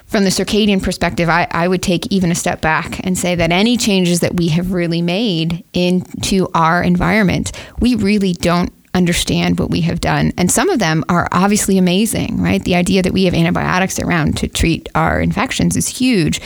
from 0.07 0.25
the 0.25 0.31
circadian 0.31 0.83
perspective, 0.83 1.29
I, 1.29 1.47
I 1.51 1.69
would 1.69 1.83
take 1.83 2.07
even 2.07 2.31
a 2.31 2.35
step 2.35 2.61
back 2.61 3.05
and 3.05 3.17
say 3.17 3.35
that 3.35 3.53
any 3.53 3.77
changes 3.77 4.21
that 4.21 4.35
we 4.37 4.49
have 4.49 4.73
really 4.73 5.03
made 5.03 5.65
into 5.75 6.49
our 6.55 6.83
environment, 6.83 7.53
we 7.79 7.95
really 7.95 8.33
don't 8.33 8.73
understand 8.99 9.59
what 9.59 9.71
we 9.71 9.81
have 9.83 10.01
done. 10.01 10.33
And 10.37 10.51
some 10.51 10.69
of 10.69 10.81
them 10.81 11.05
are 11.09 11.29
obviously 11.33 11.79
amazing, 11.79 12.43
right? 12.43 12.63
The 12.63 12.75
idea 12.75 13.03
that 13.03 13.13
we 13.13 13.25
have 13.25 13.35
antibiotics 13.35 13.99
around 13.99 14.37
to 14.39 14.49
treat 14.49 14.89
our 14.95 15.21
infections 15.21 15.77
is 15.77 15.87
huge. 15.87 16.43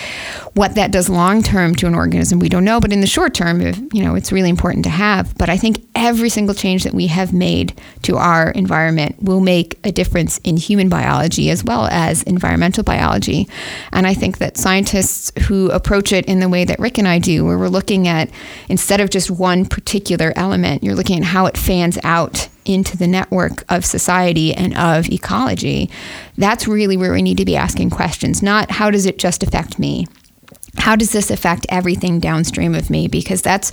What 0.55 0.75
that 0.75 0.93
does 0.93 1.09
long 1.09 1.43
term 1.43 1.75
to 1.77 1.87
an 1.87 1.95
organism, 1.95 2.39
we 2.39 2.51
don't 2.51 2.65
know. 2.65 2.79
But 2.79 2.93
in 2.93 3.01
the 3.01 3.07
short 3.07 3.33
term, 3.33 3.61
you 3.61 4.05
know, 4.05 4.15
it's 4.15 4.31
really 4.31 4.51
important 4.51 4.85
to 4.85 4.91
have. 4.91 5.37
But 5.39 5.49
I 5.49 5.57
think 5.57 5.83
every 5.95 6.29
single 6.29 6.55
change 6.55 6.85
that 6.85 6.93
we 6.93 7.07
have 7.07 7.33
made 7.33 7.81
to 8.03 8.19
our 8.19 8.51
environment 8.51 9.17
will 9.23 9.41
make 9.41 9.79
a 9.83 9.91
difference 9.91 10.39
in 10.45 10.59
human 10.59 10.89
biology 10.89 11.49
as 11.51 11.65
well 11.65 11.87
as 11.87 12.23
environmental 12.25 12.85
biology. 12.85 13.49
And 13.93 14.07
I 14.07 14.13
think 14.15 14.39
that 14.39 14.59
scientists 14.59 15.33
who 15.47 15.71
approach 15.71 16.13
it 16.13 16.27
in 16.27 16.41
the 16.41 16.49
way 16.49 16.65
that 16.65 16.79
Rick 16.79 16.99
and 16.99 17.09
I 17.09 17.19
do, 17.19 17.47
where 17.47 17.59
we're 17.59 17.69
looking 17.69 18.07
at 18.07 18.31
instead 18.69 19.01
of 19.01 19.09
just 19.09 19.31
one 19.31 19.65
particular 19.65 20.33
element, 20.37 20.83
you're 20.83 20.95
looking 20.95 21.19
at 21.19 21.25
how 21.25 21.47
it 21.47 21.57
fans 21.57 21.99
out 22.05 22.42
into 22.65 22.97
the 22.97 23.07
network 23.07 23.65
of 23.69 23.85
society 23.85 24.55
and 24.55 24.77
of 24.77 25.09
ecology, 25.11 25.91
that's 26.37 26.69
really 26.69 26.97
where 26.97 27.13
we 27.13 27.23
need 27.23 27.39
to 27.39 27.45
be 27.45 27.57
asking 27.57 27.91
questions, 27.91 28.43
not 28.43 28.71
how 28.71 28.91
does 28.91 29.07
it 29.07 29.19
just 29.19 29.43
affect 29.43 29.79
me? 29.79 30.07
How 30.79 30.97
does 30.97 31.13
this 31.13 31.31
affect 31.31 31.67
everything 31.69 32.19
downstream 32.19 32.75
of 32.75 32.89
me? 32.89 33.07
Because 33.07 33.43
that's 33.43 33.73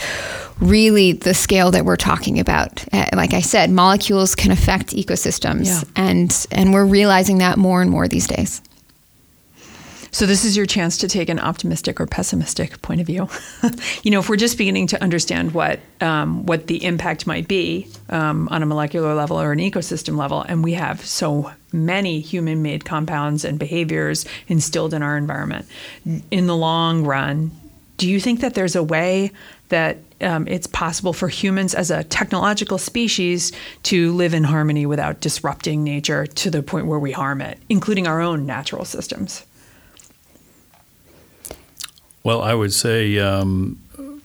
really 0.60 1.14
the 1.14 1.34
scale 1.34 1.72
that 1.72 1.86
we're 1.86 1.96
talking 1.96 2.40
about. 2.40 2.84
Uh, 2.94 3.06
like 3.14 3.34
I 3.34 3.42
said, 3.42 3.70
molecules 3.70 4.36
can 4.36 4.52
affect 4.52 4.90
ecosystems, 4.90 5.68
yeah. 5.68 5.82
and 5.96 6.48
and 6.52 6.74
we're 6.74 6.86
realizing 6.86 7.38
that 7.38 7.58
more 7.58 7.82
and 7.82 7.90
more 7.90 8.08
these 8.08 8.28
days. 8.28 8.62
So 10.12 10.26
this 10.26 10.44
is 10.44 10.58
your 10.58 10.66
chance 10.66 10.98
to 10.98 11.08
take 11.08 11.30
an 11.30 11.40
optimistic 11.40 12.00
or 12.00 12.06
pessimistic 12.06 12.82
point 12.82 13.02
of 13.02 13.08
view. 13.08 13.30
you 14.04 14.12
know, 14.12 14.20
if 14.20 14.30
we're 14.30 14.38
just 14.38 14.58
beginning 14.58 14.88
to 14.88 15.02
understand 15.02 15.54
what 15.54 15.80
um, 16.02 16.46
what 16.46 16.68
the 16.68 16.84
impact 16.84 17.28
might 17.28 17.48
be 17.48 17.88
um, 18.10 18.48
on 18.50 18.64
a 18.64 18.66
molecular 18.66 19.14
level 19.14 19.40
or 19.40 19.52
an 19.52 19.60
ecosystem 19.60 20.18
level, 20.18 20.42
and 20.42 20.64
we 20.64 20.74
have 20.74 21.06
so 21.06 21.52
many 21.72 22.20
human-made 22.20 22.86
compounds 22.86 23.46
and 23.46 23.60
behaviors 23.60 24.26
instilled 24.48 24.94
in 24.94 25.04
our 25.04 25.18
environment, 25.18 25.68
in 26.32 26.48
the 26.48 26.56
long 26.56 27.04
run, 27.04 27.52
do 27.98 28.10
you 28.10 28.20
think 28.20 28.40
that 28.40 28.56
there's 28.56 28.76
a 28.76 28.82
way 28.82 29.32
that 29.68 29.98
um, 30.22 30.48
it's 30.48 30.68
possible 30.68 31.14
for 31.14 31.28
humans 31.28 31.76
as 31.76 31.92
a 31.92 32.04
technological 32.06 32.78
species 32.78 33.52
to 33.84 34.14
live 34.14 34.34
in 34.34 34.44
harmony 34.46 34.86
without 34.86 35.20
disrupting 35.20 35.84
nature 35.84 36.26
to 36.26 36.50
the 36.50 36.64
point 36.64 36.88
where 36.88 36.98
we 36.98 37.12
harm 37.12 37.42
it, 37.42 37.60
including 37.70 38.08
our 38.08 38.22
own 38.22 38.46
natural 38.46 38.86
systems? 38.86 39.46
Well, 42.24 42.42
I 42.42 42.54
would 42.54 42.74
say, 42.74 43.18
um, 43.20 43.82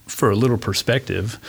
for 0.07 0.29
a 0.29 0.35
little 0.35 0.57
perspective, 0.57 1.39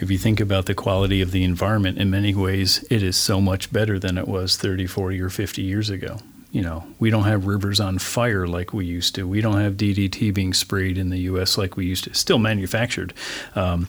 if 0.00 0.10
you 0.10 0.18
think 0.18 0.40
about 0.40 0.66
the 0.66 0.74
quality 0.74 1.20
of 1.20 1.30
the 1.30 1.44
environment, 1.44 1.98
in 1.98 2.10
many 2.10 2.34
ways, 2.34 2.84
it 2.90 3.02
is 3.02 3.16
so 3.16 3.40
much 3.40 3.72
better 3.72 3.98
than 3.98 4.16
it 4.16 4.26
was 4.26 4.56
30, 4.56 4.86
40, 4.86 5.20
or 5.20 5.28
50 5.28 5.62
years 5.62 5.90
ago. 5.90 6.18
You 6.52 6.62
know, 6.62 6.84
we 6.98 7.10
don't 7.10 7.24
have 7.24 7.46
rivers 7.46 7.78
on 7.78 7.98
fire 7.98 8.46
like 8.46 8.72
we 8.72 8.84
used 8.84 9.14
to. 9.16 9.28
We 9.28 9.40
don't 9.40 9.60
have 9.60 9.74
DDT 9.74 10.34
being 10.34 10.52
sprayed 10.52 10.98
in 10.98 11.10
the 11.10 11.18
U.S. 11.18 11.56
like 11.56 11.76
we 11.76 11.86
used 11.86 12.04
to. 12.04 12.14
Still 12.14 12.38
manufactured 12.38 13.14
um, 13.54 13.86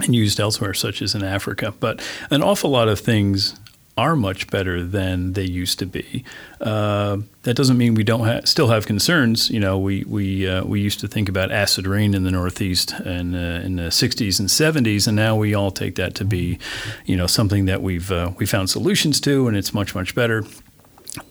and 0.00 0.14
used 0.14 0.40
elsewhere, 0.40 0.72
such 0.72 1.02
as 1.02 1.14
in 1.14 1.22
Africa. 1.22 1.74
But 1.78 2.00
an 2.30 2.42
awful 2.42 2.70
lot 2.70 2.88
of 2.88 3.00
things 3.00 3.58
are 3.98 4.14
much 4.14 4.46
better 4.46 4.84
than 4.84 5.32
they 5.32 5.42
used 5.42 5.80
to 5.80 5.84
be. 5.84 6.24
Uh, 6.60 7.18
that 7.42 7.54
doesn't 7.54 7.76
mean 7.76 7.94
we 7.94 8.04
don't 8.04 8.24
ha- 8.24 8.42
still 8.44 8.68
have 8.68 8.86
concerns. 8.86 9.50
You 9.50 9.58
know, 9.58 9.76
we 9.76 10.04
we 10.04 10.46
uh, 10.46 10.64
we 10.64 10.80
used 10.80 11.00
to 11.00 11.08
think 11.08 11.28
about 11.28 11.50
acid 11.50 11.84
rain 11.84 12.14
in 12.14 12.22
the 12.22 12.30
Northeast 12.30 12.92
and 12.92 13.34
uh, 13.34 13.66
in 13.66 13.74
the 13.74 13.90
60s 13.90 14.38
and 14.38 14.48
70s, 14.48 15.08
and 15.08 15.16
now 15.16 15.34
we 15.34 15.52
all 15.52 15.72
take 15.72 15.96
that 15.96 16.14
to 16.14 16.24
be, 16.24 16.60
you 17.06 17.16
know, 17.16 17.26
something 17.26 17.64
that 17.64 17.82
we've 17.82 18.12
uh, 18.12 18.30
we 18.38 18.46
found 18.46 18.70
solutions 18.70 19.20
to, 19.22 19.48
and 19.48 19.56
it's 19.56 19.74
much 19.74 19.96
much 19.96 20.14
better. 20.14 20.44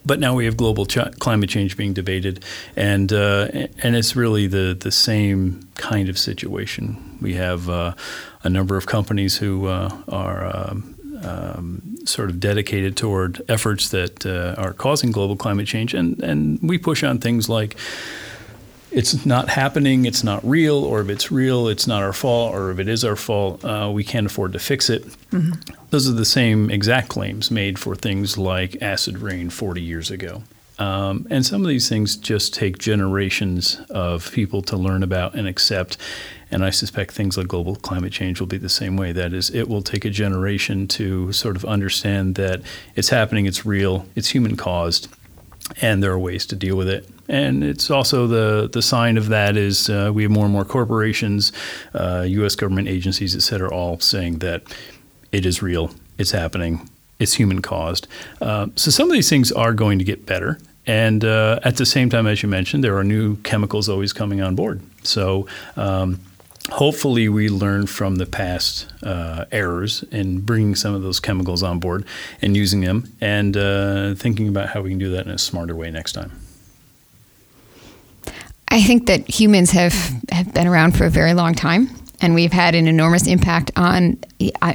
But 0.05 0.19
now 0.19 0.35
we 0.35 0.43
have 0.43 0.57
global 0.57 0.85
ch- 0.85 1.19
climate 1.19 1.49
change 1.49 1.77
being 1.77 1.93
debated, 1.93 2.43
and 2.75 3.13
uh, 3.13 3.47
and 3.81 3.95
it's 3.95 4.13
really 4.13 4.45
the 4.45 4.77
the 4.77 4.91
same 4.91 5.69
kind 5.75 6.09
of 6.09 6.19
situation. 6.19 7.17
We 7.21 7.35
have 7.35 7.69
uh, 7.69 7.93
a 8.43 8.49
number 8.49 8.75
of 8.75 8.87
companies 8.87 9.37
who 9.37 9.67
are 9.67 10.45
um, 10.53 10.96
um, 11.23 11.81
sort 12.05 12.29
of 12.29 12.39
dedicated 12.39 12.95
toward 12.97 13.41
efforts 13.49 13.89
that 13.89 14.25
uh, 14.25 14.59
are 14.61 14.73
causing 14.73 15.11
global 15.11 15.35
climate 15.35 15.67
change, 15.67 15.93
and 15.93 16.21
and 16.21 16.59
we 16.61 16.77
push 16.77 17.03
on 17.03 17.19
things 17.19 17.49
like 17.49 17.75
it's 18.91 19.25
not 19.25 19.49
happening, 19.49 20.05
it's 20.05 20.23
not 20.23 20.43
real, 20.47 20.83
or 20.83 21.01
if 21.01 21.09
it's 21.09 21.31
real, 21.31 21.67
it's 21.67 21.87
not 21.87 22.01
our 22.01 22.13
fault, 22.13 22.55
or 22.55 22.71
if 22.71 22.79
it 22.79 22.87
is 22.87 23.03
our 23.03 23.15
fault, 23.15 23.63
uh, 23.65 23.91
we 23.93 24.03
can't 24.03 24.25
afford 24.25 24.53
to 24.53 24.59
fix 24.59 24.89
it. 24.89 25.03
Mm-hmm. 25.31 25.51
Those 25.89 26.09
are 26.09 26.13
the 26.13 26.25
same 26.25 26.69
exact 26.69 27.09
claims 27.09 27.51
made 27.51 27.77
for 27.77 27.95
things 27.95 28.37
like 28.37 28.81
acid 28.81 29.19
rain 29.19 29.49
40 29.49 29.81
years 29.81 30.09
ago. 30.09 30.43
Um, 30.79 31.25
and 31.29 31.45
some 31.45 31.61
of 31.61 31.67
these 31.67 31.89
things 31.89 32.15
just 32.15 32.53
take 32.53 32.77
generations 32.77 33.81
of 33.89 34.31
people 34.31 34.61
to 34.63 34.77
learn 34.77 35.03
about 35.03 35.33
and 35.33 35.47
accept. 35.47 35.97
And 36.51 36.63
I 36.63 36.69
suspect 36.69 37.13
things 37.13 37.37
like 37.37 37.47
global 37.47 37.75
climate 37.75 38.13
change 38.13 38.39
will 38.39 38.47
be 38.47 38.57
the 38.57 38.69
same 38.69 38.95
way. 38.95 39.11
That 39.11 39.33
is, 39.33 39.49
it 39.49 39.67
will 39.67 39.81
take 39.81 40.05
a 40.05 40.09
generation 40.09 40.87
to 40.89 41.33
sort 41.33 41.55
of 41.55 41.65
understand 41.65 42.35
that 42.35 42.61
it's 42.95 43.09
happening, 43.09 43.45
it's 43.47 43.65
real, 43.65 44.05
it's 44.15 44.29
human 44.29 44.55
caused, 44.55 45.09
and 45.81 46.01
there 46.01 46.11
are 46.11 46.19
ways 46.19 46.45
to 46.45 46.55
deal 46.55 46.75
with 46.77 46.87
it. 46.87 47.09
And 47.27 47.63
it's 47.63 47.91
also 47.91 48.25
the 48.27 48.69
the 48.71 48.81
sign 48.81 49.17
of 49.17 49.27
that 49.27 49.57
is 49.57 49.89
uh, 49.89 50.11
we 50.13 50.23
have 50.23 50.31
more 50.31 50.45
and 50.45 50.53
more 50.53 50.63
corporations, 50.63 51.51
uh, 51.93 52.23
U.S. 52.27 52.55
government 52.55 52.87
agencies, 52.87 53.35
et 53.35 53.41
cetera, 53.41 53.69
all 53.69 53.99
saying 53.99 54.39
that 54.39 54.63
it 55.33 55.45
is 55.45 55.61
real, 55.61 55.91
it's 56.17 56.31
happening, 56.31 56.89
it's 57.19 57.33
human 57.33 57.61
caused. 57.61 58.07
Uh, 58.41 58.67
so 58.75 58.91
some 58.91 59.09
of 59.09 59.13
these 59.13 59.29
things 59.29 59.51
are 59.51 59.73
going 59.73 59.99
to 59.99 60.05
get 60.05 60.25
better. 60.25 60.59
And 60.85 61.25
uh, 61.25 61.59
at 61.63 61.77
the 61.77 61.85
same 61.85 62.09
time, 62.09 62.27
as 62.27 62.41
you 62.41 62.49
mentioned, 62.49 62.83
there 62.83 62.97
are 62.97 63.03
new 63.03 63.35
chemicals 63.37 63.89
always 63.89 64.13
coming 64.13 64.41
on 64.41 64.55
board. 64.55 64.81
So 65.03 65.47
um, 65.75 66.21
hopefully 66.69 67.27
we 67.27 67.49
learn 67.49 67.87
from 67.87 68.15
the 68.15 68.25
past 68.25 68.87
uh, 69.03 69.45
errors 69.51 70.03
in 70.11 70.39
bringing 70.41 70.75
some 70.75 70.93
of 70.93 71.01
those 71.01 71.19
chemicals 71.19 71.61
on 71.61 71.79
board 71.79 72.05
and 72.41 72.55
using 72.55 72.81
them 72.81 73.11
and 73.19 73.57
uh, 73.57 74.15
thinking 74.15 74.47
about 74.47 74.69
how 74.69 74.81
we 74.81 74.89
can 74.89 74.99
do 74.99 75.11
that 75.11 75.25
in 75.25 75.31
a 75.31 75.37
smarter 75.37 75.75
way 75.75 75.91
next 75.91 76.13
time. 76.13 76.31
I 78.69 78.81
think 78.81 79.07
that 79.07 79.29
humans 79.29 79.71
have, 79.71 79.93
have 80.29 80.53
been 80.53 80.67
around 80.67 80.97
for 80.97 81.05
a 81.05 81.09
very 81.09 81.33
long 81.33 81.55
time 81.55 81.89
and 82.21 82.33
we've 82.33 82.51
had 82.51 82.75
an 82.75 82.87
enormous 82.87 83.27
impact 83.27 83.71
on 83.75 84.17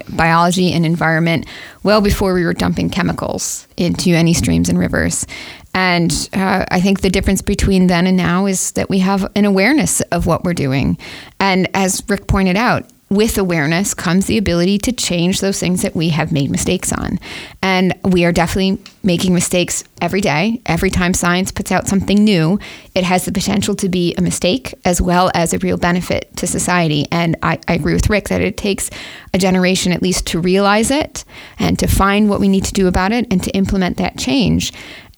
biology 0.08 0.72
and 0.72 0.86
environment 0.86 1.46
well 1.82 2.00
before 2.00 2.34
we 2.34 2.44
were 2.44 2.54
dumping 2.54 2.90
chemicals 2.90 3.66
into 3.76 4.10
any 4.10 4.34
streams 4.34 4.68
and 4.68 4.78
rivers. 4.78 5.26
And 5.74 6.28
uh, 6.34 6.66
I 6.70 6.80
think 6.80 7.00
the 7.00 7.10
difference 7.10 7.40
between 7.40 7.86
then 7.86 8.06
and 8.06 8.16
now 8.16 8.46
is 8.46 8.72
that 8.72 8.90
we 8.90 8.98
have 8.98 9.30
an 9.34 9.44
awareness 9.44 10.00
of 10.02 10.26
what 10.26 10.44
we're 10.44 10.54
doing. 10.54 10.98
And 11.40 11.68
as 11.74 12.02
Rick 12.08 12.26
pointed 12.26 12.56
out, 12.56 12.91
with 13.12 13.36
awareness 13.36 13.92
comes 13.92 14.26
the 14.26 14.38
ability 14.38 14.78
to 14.78 14.92
change 14.92 15.40
those 15.40 15.60
things 15.60 15.82
that 15.82 15.94
we 15.94 16.08
have 16.08 16.32
made 16.32 16.50
mistakes 16.50 16.92
on. 16.92 17.18
And 17.62 17.94
we 18.02 18.24
are 18.24 18.32
definitely 18.32 18.82
making 19.02 19.34
mistakes 19.34 19.84
every 20.00 20.22
day. 20.22 20.62
Every 20.64 20.88
time 20.88 21.12
science 21.12 21.52
puts 21.52 21.70
out 21.70 21.88
something 21.88 22.24
new, 22.24 22.58
it 22.94 23.04
has 23.04 23.26
the 23.26 23.32
potential 23.32 23.74
to 23.76 23.88
be 23.88 24.14
a 24.16 24.22
mistake 24.22 24.74
as 24.84 25.02
well 25.02 25.30
as 25.34 25.52
a 25.52 25.58
real 25.58 25.76
benefit 25.76 26.34
to 26.38 26.46
society. 26.46 27.06
And 27.12 27.36
I, 27.42 27.58
I 27.68 27.74
agree 27.74 27.92
with 27.92 28.08
Rick 28.08 28.28
that 28.28 28.40
it 28.40 28.56
takes 28.56 28.88
a 29.34 29.38
generation 29.38 29.92
at 29.92 30.02
least 30.02 30.26
to 30.28 30.40
realize 30.40 30.90
it 30.90 31.24
and 31.58 31.78
to 31.78 31.86
find 31.86 32.30
what 32.30 32.40
we 32.40 32.48
need 32.48 32.64
to 32.64 32.72
do 32.72 32.86
about 32.86 33.12
it 33.12 33.26
and 33.30 33.42
to 33.44 33.50
implement 33.50 33.98
that 33.98 34.16
change. 34.16 34.72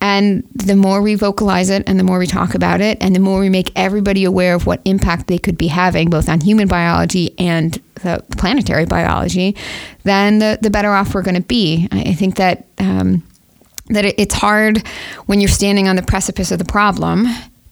And 0.05 0.47
the 0.53 0.77
more 0.77 1.01
we 1.01 1.15
vocalize 1.15 1.71
it 1.71 1.83
and 1.87 1.99
the 1.99 2.05
more 2.05 2.19
we 2.19 2.27
talk 2.27 2.55
about 2.55 2.83
it 2.83 2.99
and 3.01 3.17
the 3.17 3.21
more 3.21 3.41
we 3.41 3.49
make 3.49 3.73
everybody 3.75 4.25
aware 4.25 4.55
of 4.55 4.67
what 4.67 4.83
impact 4.85 5.29
they 5.29 5.39
could 5.39 5.57
be 5.57 5.69
having 5.69 6.11
both 6.11 6.29
on 6.29 6.43
human 6.43 6.69
biology 6.69 7.35
and 7.39 7.81
the 8.03 8.23
planetary 8.37 8.85
biology, 8.85 9.57
then 10.03 10.41
the, 10.41 10.59
the 10.61 10.69
better 10.69 10.93
off 10.93 11.15
we're 11.15 11.23
going 11.23 11.37
to 11.37 11.41
be. 11.41 11.89
I 11.91 12.13
think 12.13 12.37
that 12.37 12.67
um, 12.77 13.23
that 13.87 14.05
it's 14.05 14.35
hard 14.35 14.87
when 15.25 15.41
you're 15.41 15.49
standing 15.49 15.89
on 15.89 15.97
the 15.97 16.03
precipice 16.03 16.51
of 16.51 16.59
the 16.59 16.67
problem 16.67 17.27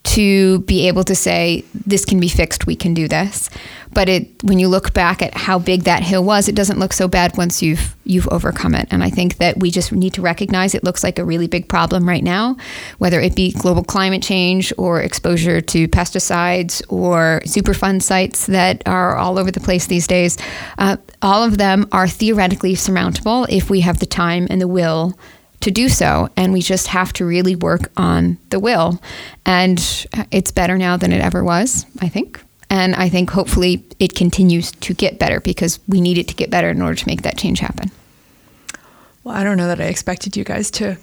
to 0.05 0.59
be 0.61 0.89
able 0.89 1.05
to 1.05 1.15
say 1.15 1.65
this 1.73 2.05
can 2.05 2.19
be 2.19 2.29
fixed 2.29 2.67
we 2.67 2.75
can 2.75 2.93
do 2.93 3.07
this. 3.07 3.49
But 3.95 4.09
it 4.09 4.43
when 4.43 4.59
you 4.59 4.69
look 4.69 4.93
back 4.95 5.23
at 5.23 5.35
how 5.35 5.59
big 5.59 5.83
that 5.85 6.03
hill 6.03 6.25
was 6.25 6.49
it 6.49 6.55
doesn't 6.55 6.79
look 6.79 6.93
so 6.93 7.07
bad 7.07 7.37
once 7.37 7.63
you've 7.63 7.95
you've 8.05 8.29
overcome 8.29 8.75
it. 8.75 8.89
And 8.91 9.05
i 9.05 9.11
think 9.11 9.37
that 9.37 9.61
we 9.61 9.71
just 9.71 9.93
need 9.93 10.15
to 10.15 10.23
recognize 10.23 10.75
it 10.75 10.83
looks 10.83 11.05
like 11.05 11.19
a 11.19 11.25
really 11.25 11.47
big 11.47 11.69
problem 11.69 12.09
right 12.09 12.25
now 12.25 12.57
whether 12.99 13.21
it 13.21 13.37
be 13.37 13.53
global 13.53 13.85
climate 13.85 14.23
change 14.23 14.73
or 14.77 15.01
exposure 15.01 15.61
to 15.61 15.87
pesticides 15.89 16.83
or 16.89 17.41
superfund 17.45 18.03
sites 18.03 18.47
that 18.47 18.83
are 18.87 19.17
all 19.17 19.39
over 19.39 19.51
the 19.51 19.61
place 19.61 19.87
these 19.87 20.07
days. 20.07 20.37
Uh, 20.79 20.97
all 21.21 21.43
of 21.43 21.59
them 21.59 21.87
are 21.93 22.09
theoretically 22.09 22.75
surmountable 22.75 23.47
if 23.49 23.71
we 23.71 23.81
have 23.81 23.99
the 23.99 24.07
time 24.07 24.47
and 24.51 24.61
the 24.61 24.69
will 24.69 25.17
to 25.63 25.71
do 25.71 25.89
so. 25.89 26.29
And 26.37 26.53
we 26.53 26.61
just 26.61 26.89
have 26.89 27.13
to 27.15 27.25
really 27.25 27.57
work 27.57 27.91
on 27.97 28.39
the 28.51 28.61
will. 28.61 29.01
And 29.45 30.07
it's 30.31 30.51
better 30.51 30.77
now 30.79 30.97
than 30.97 31.13
it 31.13 31.21
ever 31.21 31.43
was, 31.43 31.87
I 32.01 32.09
think. 32.09 32.41
And 32.71 32.95
I 32.95 33.09
think 33.09 33.31
hopefully 33.31 33.85
it 33.99 34.15
continues 34.15 34.71
to 34.73 34.95
get 34.95 35.19
better 35.19 35.41
because 35.41 35.79
we 35.89 36.01
need 36.01 36.19
it 36.19 36.29
to 36.29 36.35
get 36.35 36.51
better 36.51 36.71
in 36.71 36.81
order 36.81 36.95
to 36.95 37.07
make 37.07 37.23
that 37.23 37.37
change 37.37 37.61
happen. 37.61 37.91
Well, 39.25 39.35
I 39.35 39.45
don't 39.45 39.57
know 39.57 39.69
that 39.69 39.81
I 39.81 39.85
expected 39.85 40.37
you 40.37 40.45
guys 40.45 40.71
to 40.73 40.97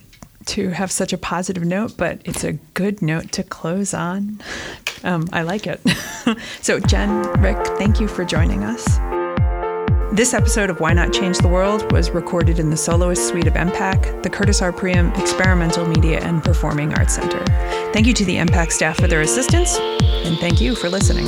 to 0.46 0.70
have 0.70 0.92
such 0.92 1.14
a 1.14 1.18
positive 1.18 1.64
note, 1.64 1.96
but 1.96 2.22
it's 2.26 2.44
a 2.44 2.54
good 2.74 3.02
note 3.02 3.32
to 3.34 3.44
close 3.44 3.94
on. 3.94 4.42
Um, 5.04 5.28
I 5.32 5.44
like 5.44 5.68
it. 5.68 5.80
so, 6.62 6.80
Jen, 6.80 7.22
Rick, 7.42 7.58
thank 7.78 8.00
you 8.00 8.08
for 8.08 8.26
joining 8.26 8.64
us. 8.64 9.19
This 10.12 10.34
episode 10.34 10.72
of 10.72 10.80
Why 10.80 10.94
Not 10.94 11.14
Change 11.14 11.38
the 11.38 11.48
World 11.48 11.92
was 11.92 12.10
recorded 12.10 12.58
in 12.58 12.72
the 12.72 12.78
Soloist 12.78 13.28
Suite 13.28 13.46
of 13.46 13.54
EMPAC, 13.54 14.24
the 14.24 14.30
Curtis 14.30 14.60
R. 14.60 14.72
Priem 14.72 15.16
Experimental 15.20 15.86
Media 15.86 16.20
and 16.22 16.44
Performing 16.44 16.96
Arts 16.96 17.14
Center. 17.14 17.46
Thank 17.94 18.08
you 18.08 18.14
to 18.16 18.26
the 18.26 18.38
EMPAC 18.38 18.72
staff 18.72 18.98
for 18.98 19.08
their 19.08 19.22
assistance, 19.22 19.78
and 19.78 20.36
thank 20.40 20.60
you 20.60 20.74
for 20.74 20.90
listening. 20.90 21.28